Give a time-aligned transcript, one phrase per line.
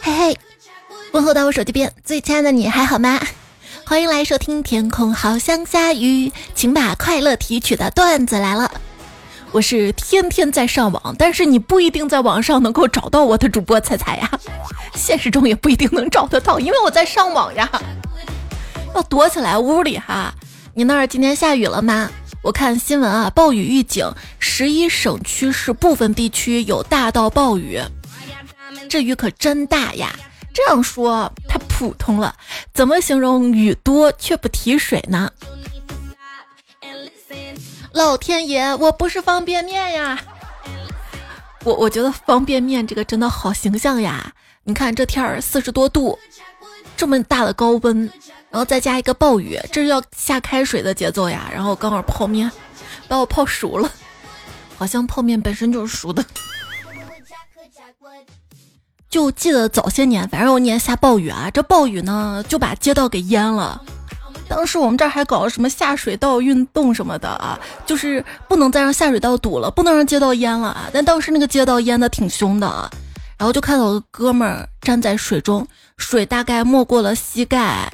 [0.00, 0.38] 嘿嘿，
[1.12, 3.20] 问候到我手机边最亲爱的你还好吗？
[3.86, 8.70] 欢迎来收听《天空好像下雨》，请把快乐提取的段子来了。
[9.52, 14.30] 我是天天在上网，但是你不一定在网上能够找到我的主播彩彩呀，
[14.94, 17.70] 现实中也不一定能找得到，因为我在上网呀。
[18.94, 20.32] 要躲起来屋里哈。
[20.74, 22.10] 你那儿今天下雨了吗？
[22.42, 27.80] 我看新闻啊，暴雨预警，十一省区市部分地区有大到暴雨，
[28.94, 30.14] 这雨可真大呀！
[30.52, 32.32] 这样说太普通了，
[32.72, 35.32] 怎么形容雨多却不提水呢？
[37.90, 40.16] 老天爷，我不是方便面呀！
[41.64, 44.32] 我我觉得方便面这个真的好形象呀！
[44.62, 46.16] 你看这天儿四十多度，
[46.96, 48.08] 这么大的高温。
[48.48, 51.50] 然后再加一个暴雨，这是要下开水的节奏呀。
[51.52, 52.48] 然后刚好泡面
[53.08, 53.90] 把我泡熟了，
[54.78, 56.24] 好像泡面本身就是熟的。
[59.14, 63.80] 就记得早些年，反正有年下暴雨啊，这暴雨呢就把街道给淹了。
[64.48, 70.90] 当时我们这儿还搞了什么下水道运动什么的啊，就是不能再让下水道堵了，不能让街道淹了啊。
[70.92, 72.90] 但当时那个街道淹的挺凶的啊，
[73.38, 75.64] 然后就看到我哥们儿站在水中，
[75.96, 77.88] 水大概没过了膝盖。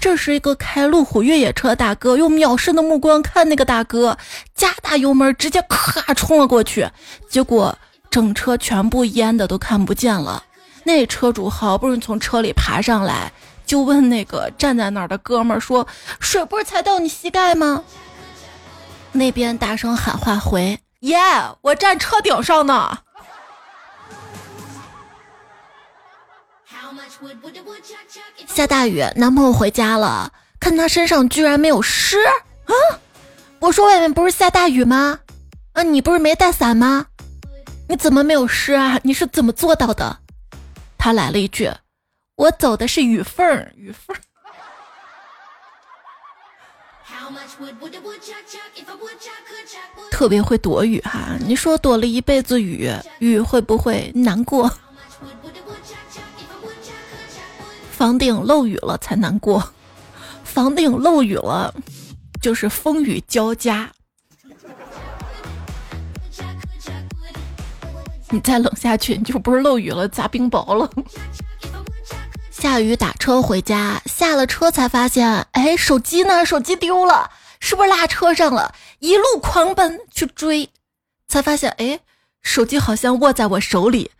[0.00, 4.18] 这是一个开路虎越野车的大哥，用藐视的目光看那个大哥，
[4.52, 6.88] 加大油门，直接咔冲了过去，
[7.30, 7.78] 结果
[8.10, 10.42] 整车全部淹的都看不见了。
[10.86, 13.32] 那车主好不容易从车里爬上来，
[13.66, 15.84] 就问那个站在那儿的哥们儿说
[16.20, 17.82] ：“水不是才到你膝盖吗？”
[19.10, 21.18] 那边大声喊话回：“耶，
[21.60, 22.98] 我站车顶上呢。”
[28.46, 32.72] 下大雨，男朋友回家了，看他身上居然没有湿啊！
[33.58, 35.18] 我说外面不是下大雨吗？
[35.72, 37.06] 啊，你不是没带伞吗？
[37.88, 39.00] 你怎么没有湿啊？
[39.02, 40.20] 你是怎么做到的？
[41.06, 41.70] 他来了一句
[42.34, 44.18] ：“我走的是雨缝儿，雨缝儿。”
[50.10, 52.90] 特别会躲雨哈，你说躲了一辈子雨，
[53.20, 54.68] 雨会不会难过？
[57.92, 59.62] 房顶漏雨了才难过，
[60.42, 61.72] 房顶漏雨了
[62.42, 63.88] 就是风雨交加。
[68.30, 70.90] 你再冷下去，你就不是漏雨了，砸冰雹了。
[72.50, 76.44] 下雨打车回家，下了车才发现，哎，手机呢？
[76.44, 78.74] 手机丢了，是不是落车上了？
[78.98, 80.70] 一路狂奔去追，
[81.28, 82.00] 才发现，哎，
[82.42, 84.10] 手机好像握在我手里。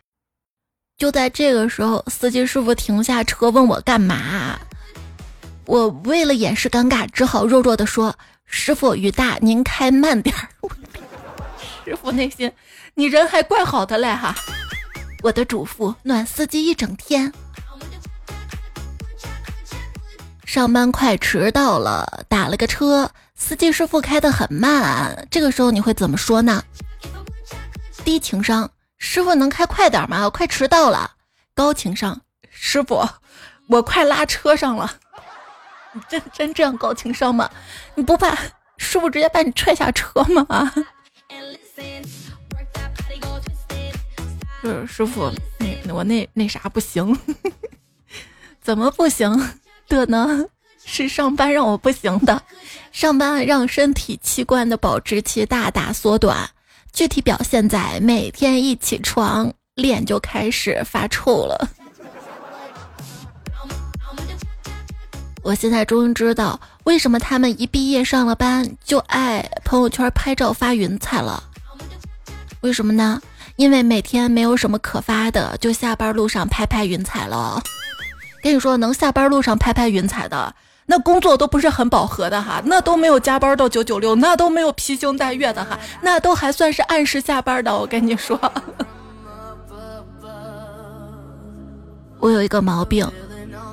[0.97, 4.59] 就在这个时候，司机师傅停下车问我干嘛。
[5.65, 10.47] 我为了掩饰尴尬，只好弱弱的说：“师傅，雨大，您开慢点儿。”
[11.87, 12.51] 师傅内心，
[12.95, 14.35] 你人还怪好的嘞哈。
[15.23, 17.31] 我的嘱咐暖司机一整天。
[20.45, 25.25] 上班快迟到了，打了个车，司机师傅开得很慢。
[25.31, 26.61] 这个时候你会怎么说呢？
[28.03, 28.69] 低情商。
[28.97, 30.25] 师傅能开快点吗？
[30.25, 31.11] 我快迟到了。
[31.55, 32.19] 高情商，
[32.49, 33.07] 师傅，
[33.69, 34.93] 我快拉车上了。
[35.93, 37.49] 你真真这样高情商吗？
[37.95, 38.37] 你不怕
[38.75, 40.73] 师傅直接把你踹下车吗？
[44.63, 45.31] 就是师傅，
[45.85, 47.17] 那我那那啥不行？
[48.61, 49.29] 怎么不行
[49.87, 50.45] 的呢？
[50.83, 52.41] 是上班让我不行的，
[52.91, 56.49] 上班让身体器官的保质期大大缩短。
[56.91, 61.69] 具体表现在每天一起床脸就开始发臭了。
[65.43, 71.43] 我现在终于知道为什么他们一毕业上了班就爱朋友圈拍照发云彩了。
[72.61, 73.21] 为什么呢？
[73.55, 77.61] 因为每天没有什么可发的，就下班路上拍拍云彩了。
[78.41, 80.53] 跟你说，能下班路上拍拍云彩的。
[80.89, 87.77] 那工作都不是很饱和的哈，那都没有加班到九九六，那都没有披星戴月的哈，那都还算是按时下班的。
[87.77, 88.39] 我跟你说，
[92.19, 93.05] 我有一个毛病，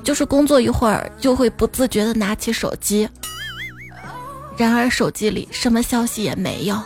[0.03, 3.07] 就是工作一会儿就会不自觉的拿起手机，
[4.57, 6.77] 然而手机里什么消息也没有。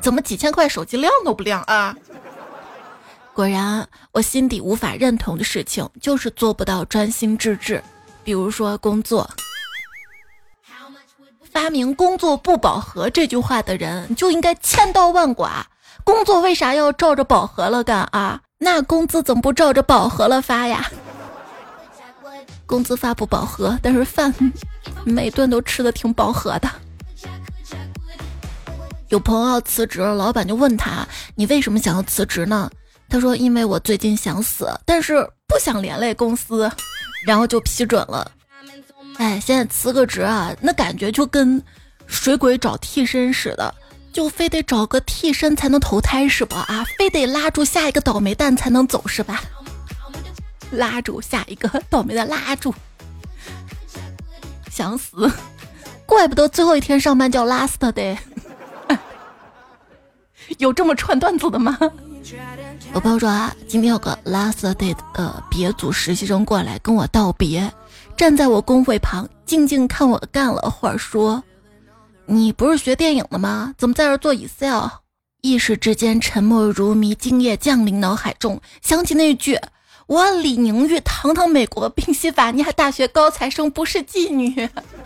[0.00, 1.94] 怎么几千块手机亮都不亮啊？
[3.34, 7.82] 果然，我心底无法认同的事情就是做不到专心致志。
[8.24, 9.28] 比如说工作，
[11.50, 15.66] 发明“工作不饱和”这句话的人就应该千刀万剐。
[16.04, 18.40] 工作为啥要照着饱和了干啊？
[18.58, 20.90] 那工资怎么不照着饱和了发呀？
[22.66, 24.34] 工资发不饱和，但是饭
[25.04, 26.68] 每顿都吃的挺饱和的。
[29.08, 32.70] 有朋友要辞职，老板就问他：“你为什么想要辞职呢？”
[33.08, 36.70] 他说因为我最近想死，但是不想连累公司，
[37.26, 38.30] 然后就批准了。
[39.16, 41.62] 哎，现在辞个职啊，那感觉就跟
[42.06, 43.74] 水鬼找替身似的，
[44.12, 46.66] 就非得找个替身才能投胎是吧？
[46.68, 49.42] 啊，非得拉住下一个倒霉蛋才能走是吧？
[50.70, 52.74] 拉住下一个倒霉的拉住，
[54.70, 55.32] 想死，
[56.04, 58.18] 怪不得最后一天上班叫 last day，
[60.58, 61.78] 有这么串段子的吗？
[62.94, 67.70] 我朋友说啊，今天有个 last day 的别组实习生过来跟我道别。
[68.16, 71.42] 站在我工会旁，静静看我干了会儿，说
[72.26, 73.72] ：“你不是学电影的吗？
[73.78, 74.88] 怎么在这做 Excel？”
[75.40, 79.56] 一时之间沉默如谜，今夜降临脑海中，想起那句
[80.08, 84.68] ：“我李宁玉，堂堂美国宾夕法尼亚大学高材生，不是妓女。”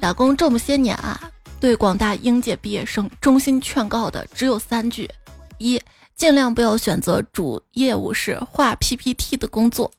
[0.00, 1.20] 打工这么些年啊，
[1.58, 5.10] 对广大应届毕业生衷心劝告的只有三句：
[5.58, 5.80] 一。
[6.14, 9.92] 尽量不要选择主业务是画 PPT 的工作。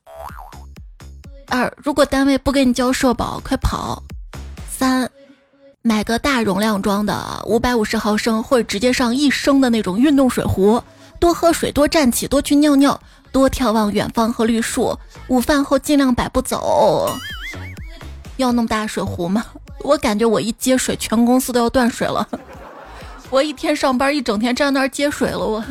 [1.46, 4.02] 二，如果单位不给你交社保，快跑。
[4.68, 5.08] 三，
[5.80, 10.82] 买个大容量装的五百五十毫升或者直接上一升的那种运动水壶，
[11.20, 13.00] 多喝水，多站起，多去尿尿，
[13.30, 14.98] 多眺望远方和绿树。
[15.28, 17.16] 午饭后尽量百步走。
[18.38, 19.46] 要那么大水壶吗？
[19.80, 22.28] 我感觉我一接水，全公司都要断水了。
[23.30, 25.64] 我一天上班一整天站那儿接水了，我。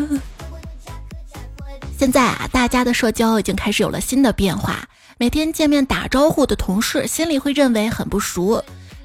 [1.98, 4.88] 现在啊，大家的社交已经开始有了新的变化。
[5.18, 8.64] 每天见面打招呼的同事，心里会认为很不熟；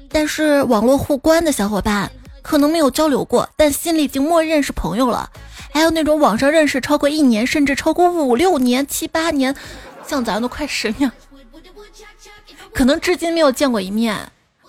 [0.09, 2.11] 但是网络互关的小伙伴，
[2.43, 5.27] 可能没有交流过，但心里已经默认是朋友了。
[5.71, 9.55] 还有那种网上认识超过一年，甚至超过五六年、七八年，
[10.05, 11.11] 像咱都快十年，
[12.71, 14.15] 可能至今没有见过一面，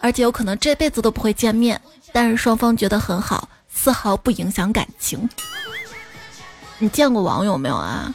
[0.05, 1.81] 而且有可能这辈子都不会见面，
[2.13, 5.27] 但是双方觉得很好，丝毫不影响感情。
[6.77, 8.15] 你见过网友没有啊？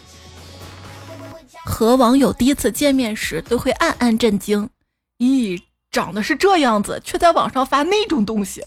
[1.66, 4.70] 和网友第一次见面时都会暗暗震惊，
[5.18, 5.60] 咦，
[5.90, 8.64] 长得是这样子，却在网上发那种东西。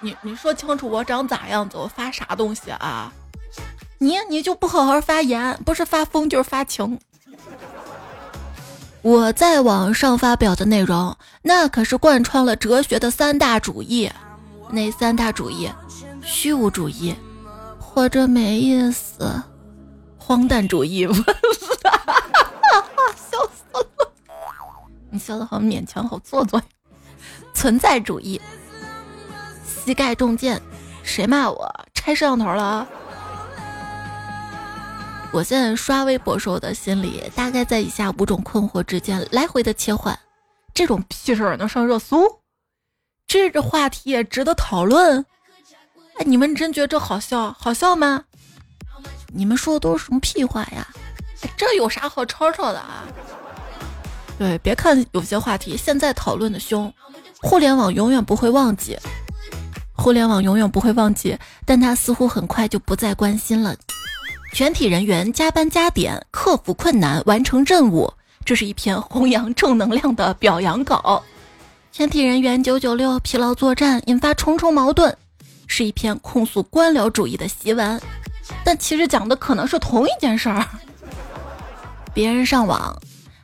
[0.00, 3.12] 你你说清楚我长咋样子，我发啥东西啊？
[3.98, 6.98] 你你就不好好发言，不是发疯就是发情。
[9.02, 14.10] 我在网上发表的内容，那可是贯穿了哲学的三大主义，
[14.70, 15.70] 哪三大主义？
[16.22, 17.14] 虚无主义。
[17.78, 19.42] 活着没意思，
[20.18, 21.22] 荒诞主义，笑
[23.52, 24.12] 死了！
[25.10, 26.62] 你笑的好勉强，好做作。
[27.54, 28.40] 存在主义，
[29.64, 30.60] 膝盖中箭，
[31.02, 32.86] 谁骂我拆摄像头了？
[35.30, 40.18] 我现在刷微博时候的心理，大概在以下五种困惑之间来回的切换：
[40.72, 42.40] 这种屁事儿能上热搜？
[43.26, 45.24] 这个话题也值得讨论？
[46.16, 47.54] 哎，你们真觉得这好笑？
[47.58, 48.24] 好笑吗？
[49.28, 50.86] 你们说的都是什么屁话呀？
[51.56, 53.04] 这有啥好吵吵的啊？
[54.38, 56.92] 对，别看有些话题现在讨论的凶，
[57.42, 58.98] 互联网永远不会忘记，
[59.94, 63.76] 互联网永远不会忘记，但它似乎很快就不再关心了。
[64.52, 68.12] 全体人员加班加点，克服困难，完成任务。
[68.44, 71.22] 这是一篇弘扬正能量的表扬稿。
[71.92, 75.16] 全体人员九九六，疲劳作战，引发重重矛盾。
[75.66, 78.00] 是一篇控诉官僚主义的檄文，
[78.64, 80.66] 但其实讲的可能是同一件事儿。
[82.14, 82.98] 别人上网，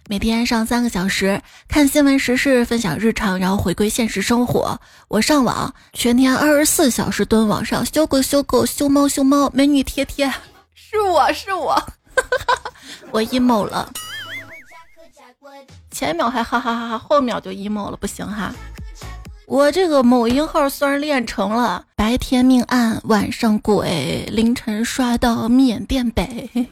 [0.09, 4.81] 每天上三个小时看新闻时事，分享日常，然后回归现实生活。
[5.09, 10.33] 我上网，全天二十四小时蹲网上修狗修狗修猫修猫，美女贴贴，
[10.95, 11.77] 是我是我，
[13.11, 13.91] 我 emo 了。
[15.91, 18.55] 前一秒还哈哈哈哈，后秒就 emo 了，不行哈。
[19.47, 26.69] 我这个某音号虽然练成了，白天命案，晚上鬼，凌晨刷到缅甸北。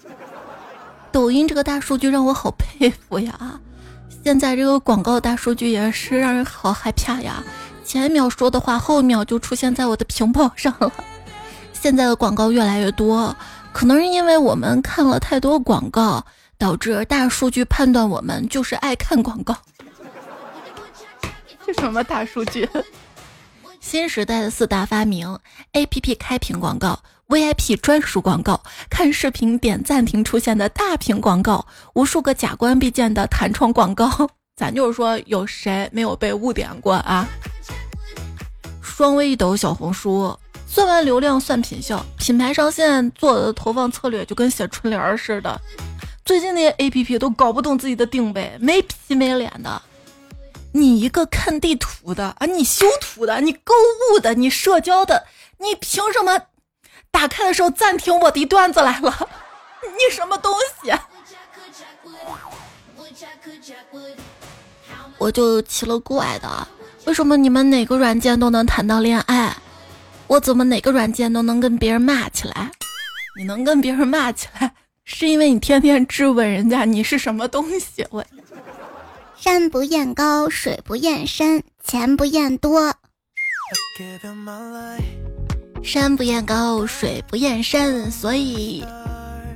[1.11, 3.61] 抖音这个大数据让我好佩服呀！
[4.25, 7.43] 现在这个广告大数据也是让人好害怕呀！
[7.85, 10.93] 前一秒说的话，后一秒就出现在我的屏保上了。
[11.73, 13.35] 现在的广告越来越多，
[13.73, 16.25] 可能是因为我们看了太多广告，
[16.57, 19.57] 导致大数据判断我们就是爱看广告。
[21.67, 22.69] 这什么大数据？
[23.81, 25.39] 新时代的四大发明
[25.73, 34.09] ：A P P 开屏广告、V I P 专属广告、看视频点暂停出现的大屏广告、无数个假关闭键的弹窗广告。
[34.55, 37.29] 咱就是说，有谁没有被误点过啊？
[38.81, 40.39] 双微一抖小红书，
[40.73, 45.61] 算完流量算品效，品牌商现在做的投放策略就跟写春联似的。
[46.25, 49.83] 最近那些 A P P 都搞不懂自己的定位，没皮没脸的。
[50.73, 53.75] 你一个看地图的啊，你修图的，你购
[54.15, 55.27] 物的，你社交的，
[55.59, 56.41] 你凭什么
[57.11, 59.29] 打开的时候暂停我的段子来了？
[59.83, 60.51] 你什么东
[60.83, 60.91] 西？
[65.19, 66.67] 我就奇了怪的，
[67.05, 69.55] 为什么你们哪个软件都能谈到恋爱，
[70.33, 72.71] 我怎么哪个软件都能跟别人骂起来？
[73.37, 74.73] 你能跟别人骂起来，
[75.05, 78.07] 是因为你天天质问人家你是什么东西？
[78.11, 78.25] 我。
[79.37, 82.95] 山不厌高，水不厌深，钱不厌多。
[85.83, 88.83] 山不厌高，水不厌深，所以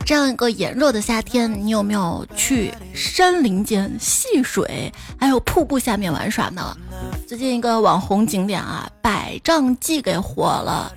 [0.07, 6.77] 这样一个炎热的夏天，你有没有去山林间戏水，还有瀑布下面玩耍呢？
[7.27, 10.93] 最近一个网红景点啊，百丈记给火了。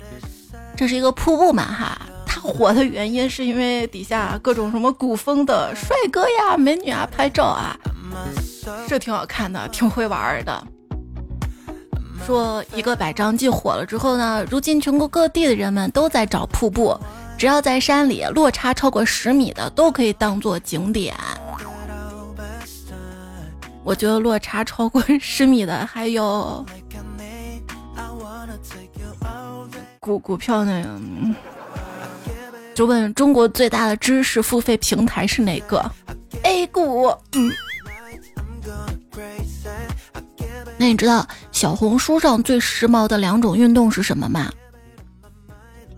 [0.76, 7.76] 这是一个瀑布嘛哈，它火的原因是因为底下各种什么古风的帅哥呀、美女啊拍照啊。
[8.86, 10.64] 这挺好看的，挺会玩的。
[12.24, 16.96] 说一个百丈记火了之后呢，如今全国各地的人们都在找瀑布，
[17.40, 21.16] 只要在山里落差超过十米的都可以当做景点。
[23.82, 26.62] 我觉得落差超过 十米的还有
[30.00, 31.00] 股股票那个，
[32.74, 35.82] 就问中国最大的知识付费平台是哪个
[36.42, 37.50] ？A 股，嗯。
[40.76, 44.52] 那你知道小红书上最时髦的两种运动是什么吗？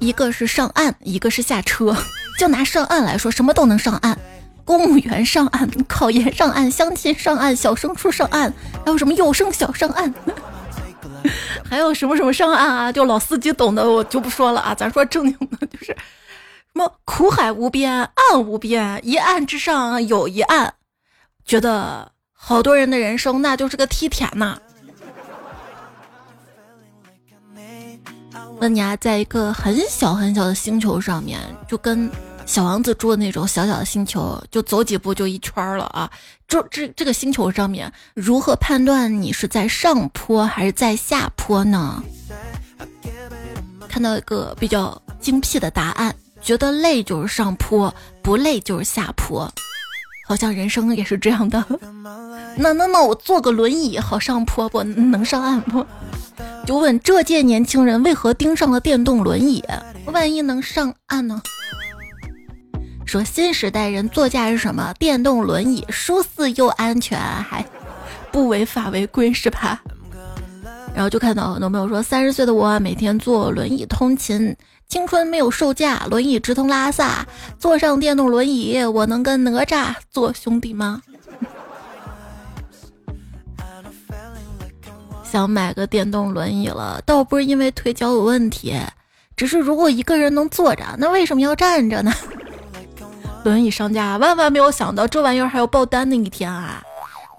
[0.03, 1.97] 一个是上岸，一个是下车。
[2.37, 4.19] 就拿上岸来说，什么都能上岸，
[4.65, 8.53] 公务员上岸，考研上岸，相亲上岸，小升初上岸，
[8.85, 10.13] 还有什么幼升小上岸，
[11.71, 12.91] 还有什么什么上岸啊？
[12.91, 14.75] 就老司机懂的，我就不说了啊。
[14.75, 15.97] 咱说正经的，就是什
[16.73, 20.75] 么苦海无边，岸无边，一岸之上有一岸，
[21.45, 24.59] 觉得好多人的人生那就是个梯田呐。
[28.63, 32.09] 问你啊，在一个很小很小的星球上面，就跟
[32.47, 36.09] 小王子住的那种小小的星球，就走几步就一圈了啊！
[36.47, 42.05] 这这这个星球上面，如何判断你是在上坡还是在下坡呢？
[43.89, 47.93] 看到一个比较精辟的答案，觉得累就是上坡，
[48.23, 49.53] 不累就是下坡，
[50.25, 51.65] 好像人生也是这样的。
[52.57, 54.83] 那那那我坐个轮椅好上坡不？
[54.83, 55.85] 能上岸不？
[56.67, 59.65] 就问这届年轻人为何盯上了电动轮椅？
[60.07, 61.43] 万一能上岸呢？
[63.05, 64.95] 说新时代人座驾是什么？
[64.99, 67.65] 电动轮椅，舒适又安全，还
[68.31, 69.83] 不违法违规是吧？
[70.95, 74.55] 然后就看到很多朋友说，三十岁的我每天坐轮椅通勤，
[74.93, 77.27] 青春没有售价，轮椅直通拉萨，
[77.59, 81.01] 坐上电动轮椅，我能跟哪吒做兄弟吗？
[85.25, 88.79] 想买个电动轮椅了，倒不是因为腿脚有问题，
[89.35, 92.13] 只是如果一个人能坐着，那为什么要站着呢？
[93.45, 96.83] 轮椅商家万万没有想到这玩意儿还有爆单的一天啊！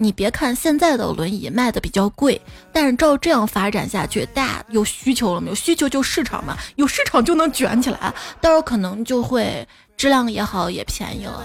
[0.04, 2.38] 你别看现在的轮椅卖的比较贵，
[2.70, 5.54] 但是照这样发展下去，大家有需求了没有？
[5.54, 11.42] 需求就市场嘛，有市场就能卷起来，到时候可能就会质量也好，也便宜了。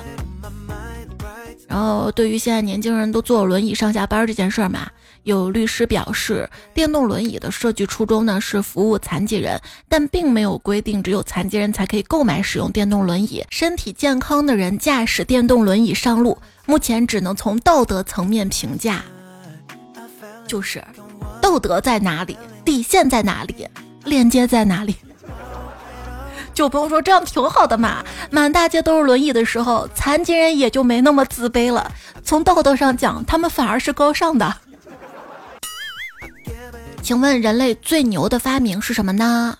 [1.69, 4.89] 然后对于现在年轻人都坐轮椅上下班这件事儿嘛。
[5.29, 13.45] 有律师表示，电动轮椅的设计初衷呢是服务残疾人，但并没有规定只有残疾人才可以购买使用电动轮椅。
[13.49, 19.01] 身体健康的人驾驶电动轮椅上路，目前只能从道德层面评价，
[20.45, 20.83] 就是
[21.41, 23.67] 道德在哪里，底线在哪里，
[24.03, 24.95] 链接在哪里？
[26.53, 31.91] 就不用说这样挺好的嘛，满大街都是轮椅的时候，残疾人也就没那么自卑了。
[32.23, 34.53] 从道德上讲，他们反而是高尚的。
[37.01, 39.57] 请问人类最牛的发明是什么呢？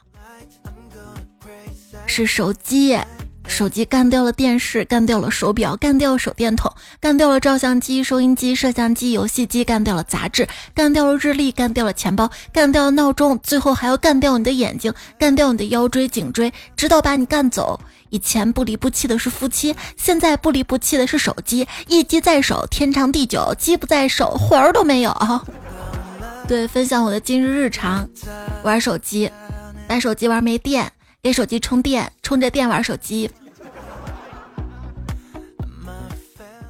[2.05, 2.98] 是手机。
[3.48, 17.79] 手机干掉了电视，干掉了手表，干掉了手电筒，干掉了照相机、收音机、摄像机、游戏机，干掉了杂志，干掉了日历，干掉了钱包，干掉了闹钟，最后还要干掉你的眼睛，干掉你的腰椎、颈椎，直到把你干走。
[18.12, 21.67] 以前不离不弃的是夫妻，现在不离不弃的是手机。
[21.88, 25.12] 一机在手，天长地久；机不在手，魂儿都没有。
[26.50, 28.10] 对，分享我的今日日常：
[28.63, 29.32] 玩手机，
[29.88, 30.91] 带手机玩没电，
[31.22, 33.29] 给手机充电，充着电玩手机。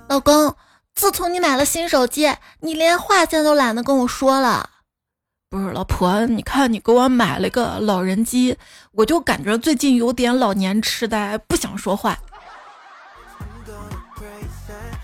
[0.10, 0.54] 老公，
[0.94, 4.70] 自从你买了新手机，你连话现在都懒得跟我说了。
[5.50, 8.58] 不是，老婆，你看你给我买了个老人机，
[8.92, 12.20] 我就感觉最近有点老年痴呆，不想说话。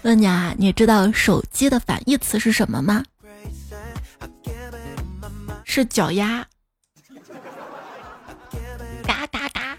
[0.01, 3.05] 问你啊，你知道手机的反义词是什么吗？
[5.75, 6.47] 是脚丫。
[9.05, 9.77] 嘎嘎嘎！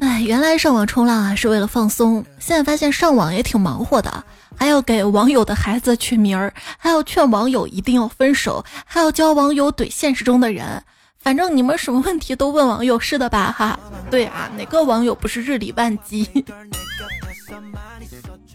[0.00, 4.24] 哎，原来上网冲浪啊是为了放松，现在发现上网也挺忙活的，
[4.56, 10.82] 还要给网友的孩子取名儿，还要劝网友一定要分手，还要教网友怼现实中的人。
[11.20, 13.54] 反正你们什么问题都问网友是的吧？
[13.56, 13.78] 哈，
[14.10, 16.28] 对啊，哪个网友不是日理万机？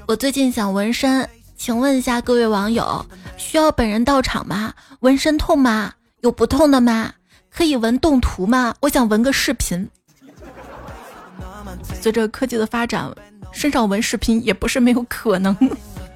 [0.08, 3.06] 我最近想纹身，请问一下各位网友，
[3.38, 4.74] 需要本人到场吗？
[5.00, 5.94] 纹身痛吗？
[6.22, 7.14] 有不痛的吗？
[7.50, 8.74] 可以纹动图吗？
[8.82, 9.90] 我想纹个视频。
[12.02, 13.10] 随着科技的发展，
[13.52, 15.56] 身上纹视频也不是没有可能。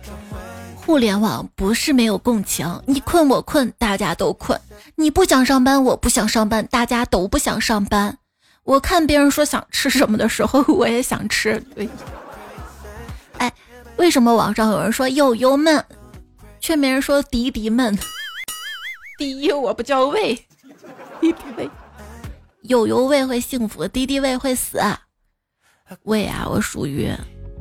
[0.75, 4.59] 互联网不是没有共情，你困我困，大家都困。
[4.95, 8.17] 你不想上班，我不想上班，大家都不想上班。
[8.63, 11.59] 我看别人说想吃什么的时候，我也想吃。
[11.75, 11.89] 对，
[13.37, 13.51] 哎，
[13.97, 15.83] 为什么网上有人说悠悠闷，
[16.59, 17.97] 却没人说迪迪闷？
[19.17, 20.35] 第一，我不叫胃，
[21.19, 21.69] 迪迪胃，
[22.61, 24.79] 悠悠胃会幸福，迪迪胃会死。
[26.03, 27.11] 胃啊，我属于。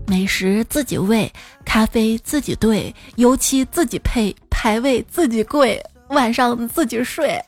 [0.09, 1.33] 美食自己喂，
[1.65, 7.43] 咖啡自己兑，油漆自己配，排位自己跪，晚上自己睡。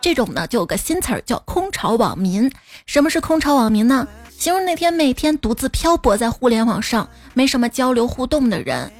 [0.00, 2.48] 这种呢，就有个新词儿叫“空巢网民”。
[2.86, 4.06] 什么是空巢网民呢？
[4.38, 8.92] 形容那天每天独自漂泊在互联网上，没什么交流互动的人。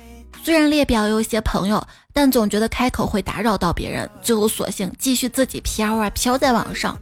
[0.43, 6.99] 虽然列表有一些朋友，但总觉得开口会打扰到别人，最后索性继续自己飘啊飘在网上。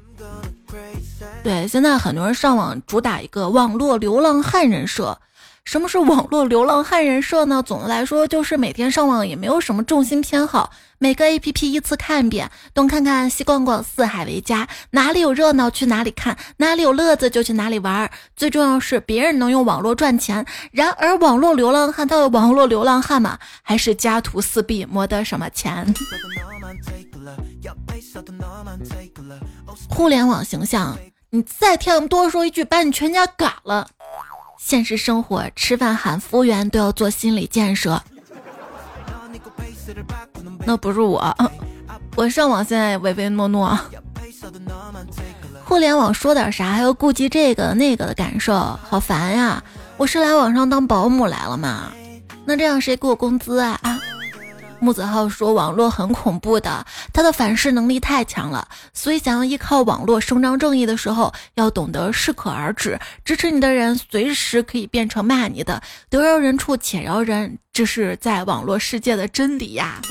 [1.44, 5.16] 对，现在很多人上网主打一个网络流浪汉人设。
[5.64, 7.62] 什么是网络流浪汉人设呢？
[7.62, 18.09] 总的来说，就是每天上网也没有什么重心偏好，每个 A P P 依次看一遍，东看看西逛逛，四海为家，哪里有热闹去哪里看，哪里有乐子就去哪里玩。
[18.37, 20.44] 最重要是别人能用网络赚钱。
[20.71, 25.92] 然而，网络流浪汉到底网络流浪汉嘛，还是家徒四壁，没得什么钱？
[29.88, 30.97] 互联网形象。
[31.30, 33.88] 你再听多说一句，把你全家赶了。
[34.58, 38.02] 现实生活，吃饭喊服务员都要做心理建设。
[40.64, 41.36] 那不是我，
[42.16, 43.78] 我上网现在唯唯诺诺。
[45.64, 49.62] 互联网说点啥还要顾及这个那个的感受，好烦呀！
[49.96, 51.92] 我是来网上当保姆来了吗？
[52.44, 53.78] 那这样谁给我工资啊？
[53.82, 54.00] 啊？
[54.85, 63.01] 木子浩说：“网络很恐怖的，他的反噬能力太强了，所以想要依靠网络伸张正义的时候，要懂得适可而止。
[63.25, 70.03] 支持你的人随时可以变成骂你的，得饶人处且饶人，这是在网络世界的真理呀。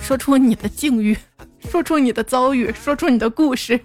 [0.00, 1.18] 说出你的境遇，
[1.68, 3.80] 说出你的遭遇，说出你的故事。”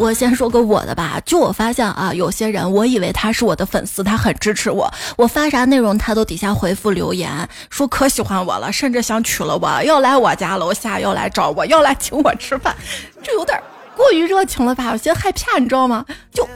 [0.00, 12.74] 我先说个我的吧，就我发现啊，有些人我以为他是我的粉丝，他很支持我，我发啥内容他都底下回复留言，说可喜欢我了，甚至想娶了我，要来我家楼下，要来找我，要来请我吃饭，
[13.22, 13.62] 这有点
[13.94, 14.92] 过于热情了吧？
[14.92, 16.02] 有些害怕，你知道吗？
[16.32, 16.48] 就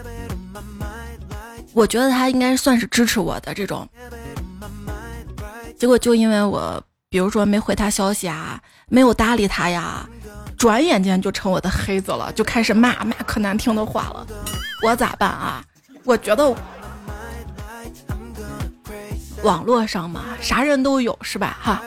[1.74, 3.87] 我觉得他应该算是支持我的这种，
[5.78, 10.09] 结果就因为我，比如说没回他消息啊，没有搭理他呀。
[10.64, 14.27] 转眼间就成我的黑子了，就开始骂骂可难听的话了。
[14.81, 15.62] 我咋办啊？
[16.05, 16.57] 我觉得
[19.42, 21.59] 网络上嘛，啥人都有是吧？
[21.61, 21.83] 哈。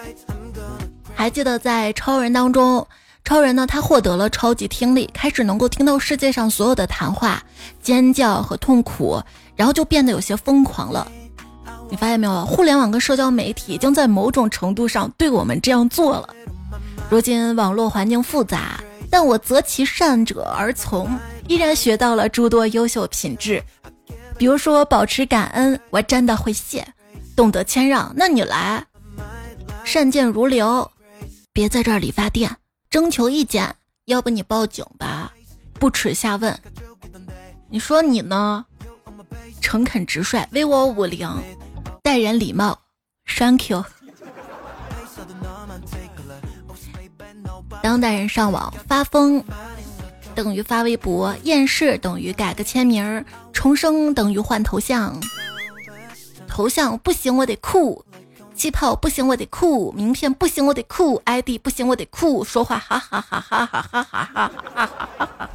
[1.15, 2.87] 还记得在超人当中，
[3.25, 7.41] 超人呢他获得了超级听力，开始能够听到世界上所有的谈话、
[7.81, 9.19] 尖叫和痛苦，
[9.55, 11.11] 然后就变得有些疯狂了。
[11.89, 12.45] 你发现没有？
[12.45, 16.29] 互联网跟社交媒体已经在某种程度上对我们这样做了。
[17.09, 21.17] 如今网络环境复杂，但我择其善者而从，
[21.47, 23.63] 依然学到了诸多优秀品质。
[24.37, 26.83] 比如说，保持感恩，我真的会谢；
[27.35, 28.83] 懂得谦让，那你来；
[29.85, 30.89] 善见如流，
[31.53, 32.49] 别在这儿理发店；
[32.89, 33.73] 征求意见，
[34.05, 35.31] 要不你报警吧；
[35.79, 36.59] 不耻下问，
[37.69, 38.65] 你说你呢？
[39.61, 41.29] 诚恳直率，威我五零，
[42.03, 42.77] 待人礼貌
[43.25, 43.83] ，Thank you。
[47.87, 49.41] 当代人上网发疯，
[50.35, 53.23] 等于发微博；厌世等于改个签名；
[53.53, 55.17] 重生等于换头像。
[56.49, 58.03] 头像不行，我得酷；
[58.53, 62.43] 气泡不行，我得酷；名片不行，我得酷；ID 不行，我得酷。
[62.43, 65.49] 说话哈哈哈哈哈哈哈哈哈哈哈！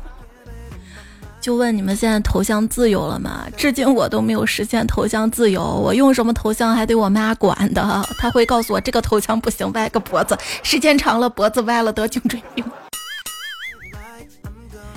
[1.43, 3.45] 就问你们现在头像自由了吗？
[3.57, 7.83] 至今我都没有实现头像自由，我用什么头像还得我妈管的，
[8.17, 12.65] 她会告诉我这个头像不行，歪个脖子，时间长了脖子歪了得颈椎病。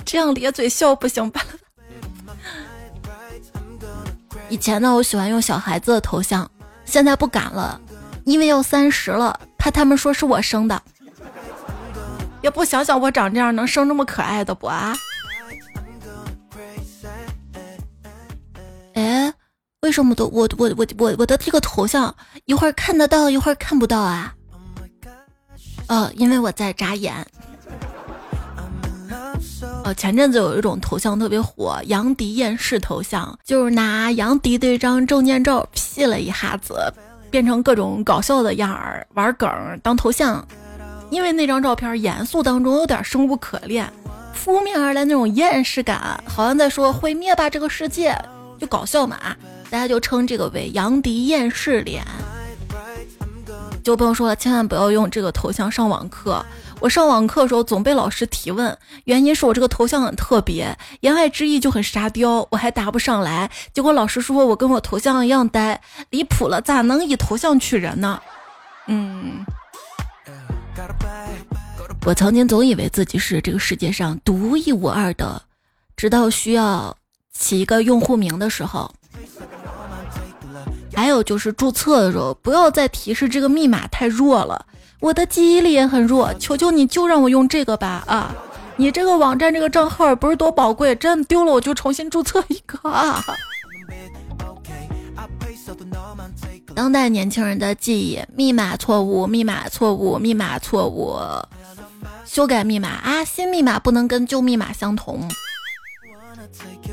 [0.04, 1.42] 这样咧嘴笑不行吧？
[4.48, 6.48] 以前呢，我喜欢用小孩子的头像，
[6.84, 7.80] 现在不敢了。
[8.24, 10.80] 因为要三十了，怕他们说是我生的。
[12.40, 14.94] 也不想想我长这样能生这么可爱的不啊？
[18.96, 19.32] 哎，
[19.82, 22.14] 为什么都我我我我我的这个头像
[22.46, 24.34] 一会儿看得到一会儿看不到啊？
[25.88, 27.14] 哦，因为我在眨眼。
[29.84, 36.74] 哦，前阵子有一种头像特别火，杨迪厌世头像，就是拿杨迪的一张证件照 P 了一下子，
[37.30, 39.48] 变成各种搞笑的样儿，玩梗
[39.82, 40.44] 当头像。
[41.10, 43.88] 因为那张照片严肃当中有点生无可恋，
[44.34, 48.18] 扑面而来那种厌世感，好像在说毁灭吧这个世界，
[48.58, 49.18] 就搞笑嘛，
[49.70, 52.04] 大家就称这个为杨迪厌世脸。
[53.82, 56.44] 就不用说了，千万不要用这个头像上网课。
[56.80, 63.48] 我上网课的时候总被老师提问，原因是我这个头像很特别，言外之意就很沙雕，我还答不上来。
[63.72, 68.20] 结果老师说我跟我头像一样呆，离谱了，咋能以头像取人呢？
[68.88, 69.46] 嗯，
[72.04, 75.40] 我曾经总以为自己是这个世界上独一无二的，
[75.96, 76.96] 直到需要
[77.38, 78.90] 起一个用户名的时候。
[80.94, 84.64] 还有就是注册的时候，不要再提示这个密码太弱了。
[84.98, 88.34] 我的记忆力也很弱，求求你就让我用这个吧啊！
[88.76, 93.22] 你这个网站这个账号不是多宝贵，真丢了我就重新注册一个啊！
[96.74, 101.18] 当代年轻人的记忆，密码错误，密码错误，密码错误，
[102.24, 103.22] 修改密码啊！
[103.22, 105.28] 新密码不能跟旧密码相同。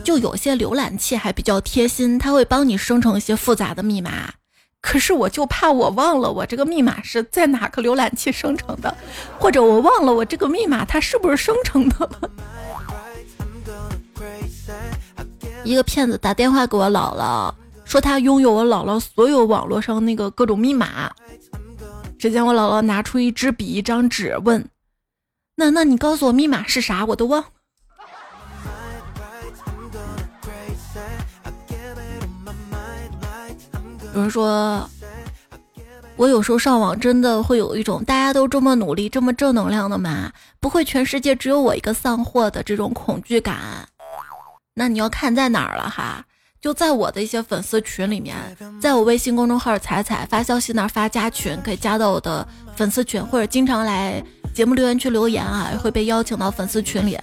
[0.04, 4.34] 就有些浏览器还比较贴心，它会帮你生成一些复杂的密码。
[4.82, 8.94] 可是我就怕我忘了我这个密码是在哪个浏览器生成的，
[9.39, 12.30] 或者我忘了我这个密码它是不是生成的了。
[15.63, 17.54] 一个骗子打电话给我姥姥，
[17.86, 21.10] 说他拥有我姥姥所有网络上那个各种密码。
[22.20, 24.68] 只见我姥姥拿出一支笔一张纸，问
[25.56, 27.06] ：“那那你告诉我密码是啥？
[27.06, 27.46] 我都忘。”
[34.13, 34.88] 有人说，
[36.15, 43.88] 我有时候上网真的会有一种大家都这么努力、这么正能量的嘛，不会全世界只有我一个丧货的这种恐惧感。
[44.76, 46.23] 那你要看在哪儿了哈？
[46.62, 48.36] 就在我的一些粉丝群里面，
[48.80, 54.23] 在我微信公众号“彩彩”发消息那儿发加群，可以加到我的粉丝群，或者经常来
[54.54, 57.19] 节目留言区留言啊，会被邀请到粉丝群里。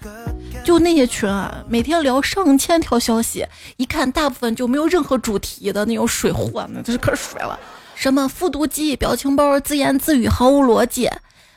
[0.64, 3.44] 就那些群啊，每天聊上千条消息，
[3.76, 7.58] 一看大部分就没有任何主题的那种水货，那就是可水了。
[7.94, 11.10] 什么复读机、表情包、自言自语，毫无逻辑。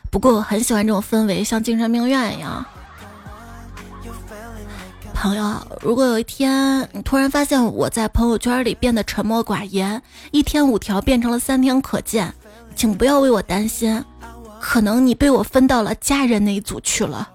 [0.09, 2.65] 不过我很喜欢这种氛围，像精神病院一样。
[5.13, 12.33] 朋友，如果有一天你突然发现我在朋友圈里变得沉默寡言，一天五条变成了三天可见，
[12.75, 14.03] 请不要为我担心，
[14.59, 17.29] 可能你被我分到了家人那一组去了。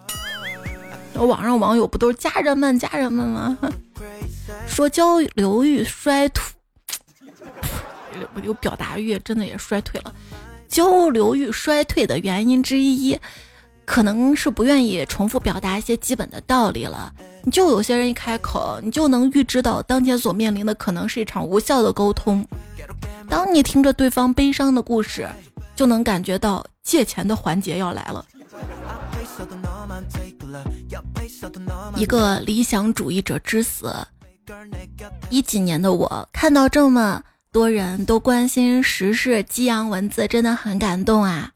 [1.26, 3.59] 网上网友不都是家人们家人们吗？
[4.66, 6.42] 说交流欲衰退，
[8.42, 10.14] 有表达欲真的也衰退了。
[10.68, 13.18] 交流欲衰退的原因之一，
[13.85, 17.12] 可能是不愿意重复表达一些基本的道理了。
[17.42, 22.46] 你就有些人一开口，你就能预知到当前所面临的可能是一场无效的沟通。
[23.28, 25.28] 当你听着对方悲伤的故事，
[25.74, 28.24] 就能感觉到借钱的环节要来了。
[31.96, 33.94] 一个理想主义者之死。
[35.28, 41.50] 一几年的我看到这么多人都关心时事、激扬文字，真的很感动啊！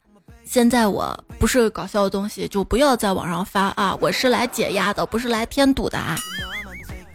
[0.44, 3.96] 现在我不是搞笑的东西，就不要在网上发啊！
[4.00, 6.14] 我是来解压的，不是来添堵的啊！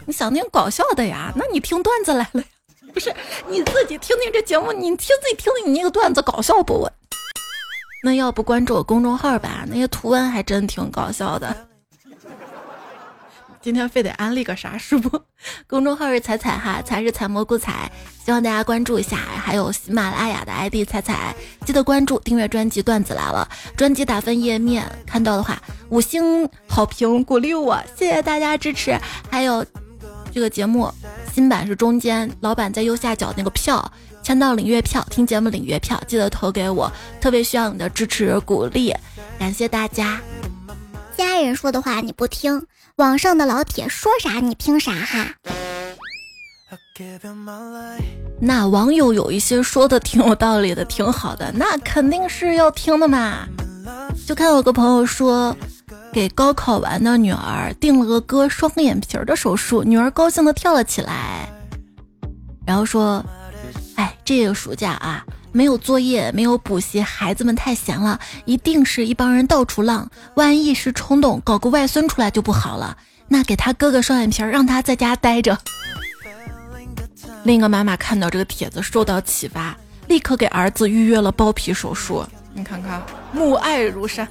[0.04, 1.32] 你想听搞笑的呀？
[1.36, 2.46] 那你听段子来了呀？
[2.92, 3.14] 不是
[3.46, 6.90] 你自己听听这节目，你听自己听听你那个段子搞笑不？
[8.02, 9.64] 那要不关注我公众号吧？
[9.68, 11.67] 那些图文还真挺搞笑的。
[13.60, 15.20] 今天非得安利个啥是不？
[15.66, 17.90] 公众号是彩彩哈，彩是采蘑菇彩，
[18.24, 19.16] 希望大家关注一下。
[19.16, 22.82] 还有喜马拉雅的 ID 彩彩，记得关注订阅专辑。
[22.82, 28.98] 段子来了，专辑打分页面看到的话，五星好评鼓励我，谢谢大家支持。
[29.30, 29.64] 还有
[30.32, 30.92] 这个节目
[31.32, 33.92] 新版是中间，老板在右下角那个票。
[34.20, 38.94] 签到领月票，听节目领月票，记得投给我，特别需要你的支持鼓励，
[39.38, 40.20] 感谢大家。
[41.26, 42.64] 家人说的话你不听，
[42.96, 45.34] 网上的老铁说啥你听啥哈。
[48.40, 53.48] 那网友有一些说的挺有道理的，挺好的，那肯定是要听的嘛。
[54.26, 55.56] 就看有个朋友说，
[56.12, 61.48] 给高考完的女儿定了个割双眼皮儿的手术，女儿高兴的跳了起来，
[62.64, 63.24] 然后说。
[63.96, 70.08] 哎，这个暑假啊，没有作业，没有补习，孩子们太闲了，一定是一帮人到处浪。
[70.34, 72.96] 万一一时冲动搞个外孙出来就不好了。
[73.28, 75.58] 那给他割个双眼皮，让他在家待着。
[77.44, 82.24] 另一个妈妈看到这个帖子，受到启发，立刻给儿子预约了包皮手术。
[82.52, 84.28] 你看看，母爱如山，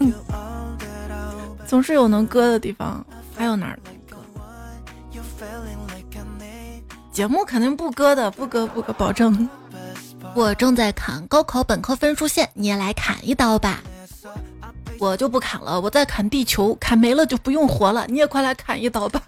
[1.65, 4.17] 总是有能割的地方，还有哪儿能割？
[7.11, 9.49] 节目肯定不割的，不割不割，保证。
[10.37, 13.81] 我正在砍高考本科分数线，你也来砍一刀吧。
[14.99, 18.05] 我就不砍了，我在砍地球，砍没了就不用活了。
[18.07, 19.19] 你也快来砍一刀吧。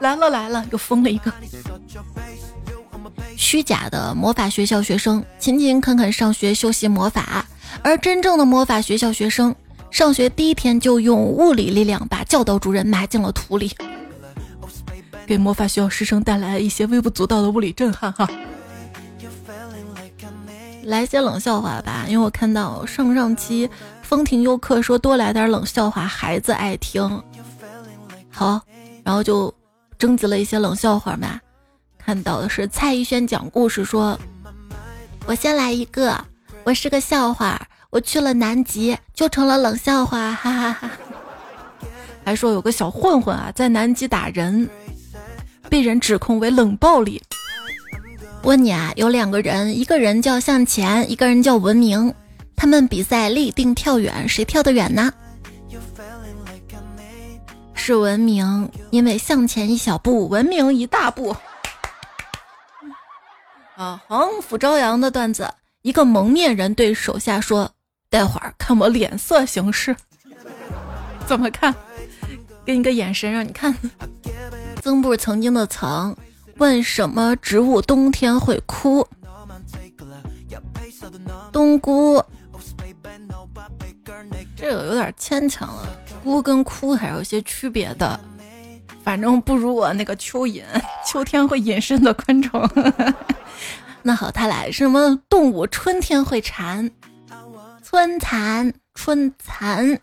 [0.00, 1.32] 来了来了，又疯了一个。
[3.34, 7.46] 虚假的魔法学校学生勤勤恳恳上学修习魔法，
[7.82, 9.56] 而真正的魔法学校学生
[9.90, 13.74] 上学第一天就用物理力量把教导主任埋进了土里，
[15.24, 18.28] 给魔法学校师生带来一些微不足道的物理震撼哈。
[20.84, 23.68] 来些冷笑话吧，因为我看到上上期
[24.02, 27.22] 风停优客说多来点冷笑话，孩子爱听。
[28.30, 28.60] 好，
[29.02, 29.52] 然后就
[29.98, 31.40] 征集了一些冷笑话嘛。
[31.98, 34.18] 看到的是蔡艺轩讲故事说
[35.26, 36.22] ：“我先来一个，
[36.64, 40.90] 我是个笑话，我去了南极就成了冷笑话，哈哈哈。”
[42.24, 44.68] 还说有个小混混啊，在南极打人，
[45.68, 47.22] 被人指控为冷暴力。
[48.44, 52.14] 问你啊，有两个人，一个人叫向前，一个人叫文明，
[52.54, 55.10] 他们比赛立定跳远，谁跳得远呢？
[57.72, 61.34] 是文明，因为向前一小步，文明一大步。
[63.76, 67.70] 啊，黄甫朝阳的段子，一个蒙面人对手下说
[68.10, 69.96] ：“待会儿看我脸色行事，
[71.26, 71.74] 怎么看？
[72.66, 73.74] 给你个眼神，让你看。”
[74.82, 76.14] 曾布曾经的曾。
[76.58, 79.06] 问什么植物冬天会枯？
[81.52, 82.22] 冬菇，
[84.56, 85.88] 这个有点牵强了。
[86.22, 88.18] 菇跟枯还有一些区别的，
[89.02, 90.62] 反正不如我那个蚯蚓，
[91.06, 92.68] 秋天会隐身的昆虫。
[94.02, 96.90] 那好，他来什么动物春天会馋？
[97.82, 100.00] 春蚕，春蚕。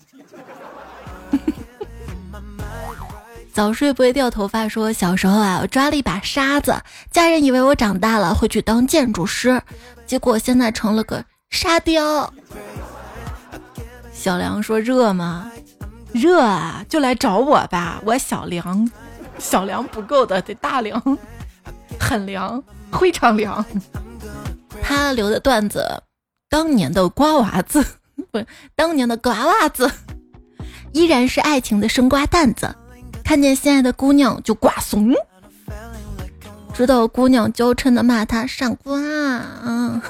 [3.54, 4.68] 早睡不会掉头发。
[4.68, 9.62] 说小时候啊，我抓了一把沙子，家人以为我长大了会去当建筑师，
[10.06, 12.34] 结果现在成了个沙雕。
[14.14, 15.52] 小梁说热吗？
[16.14, 18.90] 热啊，就来找我吧，我小梁。
[19.40, 21.02] 小梁不够的，得大梁，
[22.00, 22.64] 很凉，
[23.00, 23.66] 非常凉。
[24.84, 26.04] 他留的段子，
[26.50, 27.84] 当年的瓜娃子，
[28.32, 28.44] 不，
[28.76, 29.90] 当年的瓜娃子，
[30.92, 32.76] 依然是爱情的生瓜蛋子。
[33.32, 35.10] 看见心爱的姑娘就挂怂，
[36.74, 39.00] 直到姑娘娇嗔的骂他傻瓜。
[39.64, 40.02] 嗯，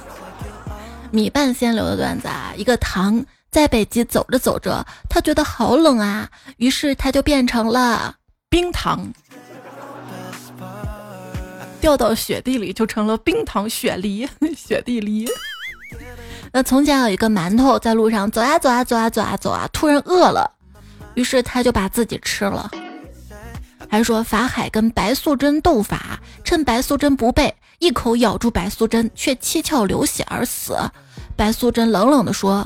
[1.11, 8.15] 米半仙流的段子啊，一个糖在北极走着走着，他觉得好冷啊，于是他就变成了
[8.49, 9.13] 冰糖，
[11.79, 15.29] 掉到雪地里就成了冰糖雪梨， 雪地梨。
[16.51, 20.51] 那从前有一个馒头在路上走啊走啊走啊走啊走啊，突然饿了，
[21.13, 22.71] 于是他就把自己吃了。
[23.91, 30.77] 还说法海跟白素贞斗法，趁白素贞不备，一口咬住白素贞，却七窍流血而死。
[31.35, 32.65] 白素贞冷冷地说：“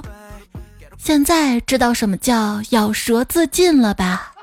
[1.00, 4.34] 现在知道什么叫咬舌自尽了吧？”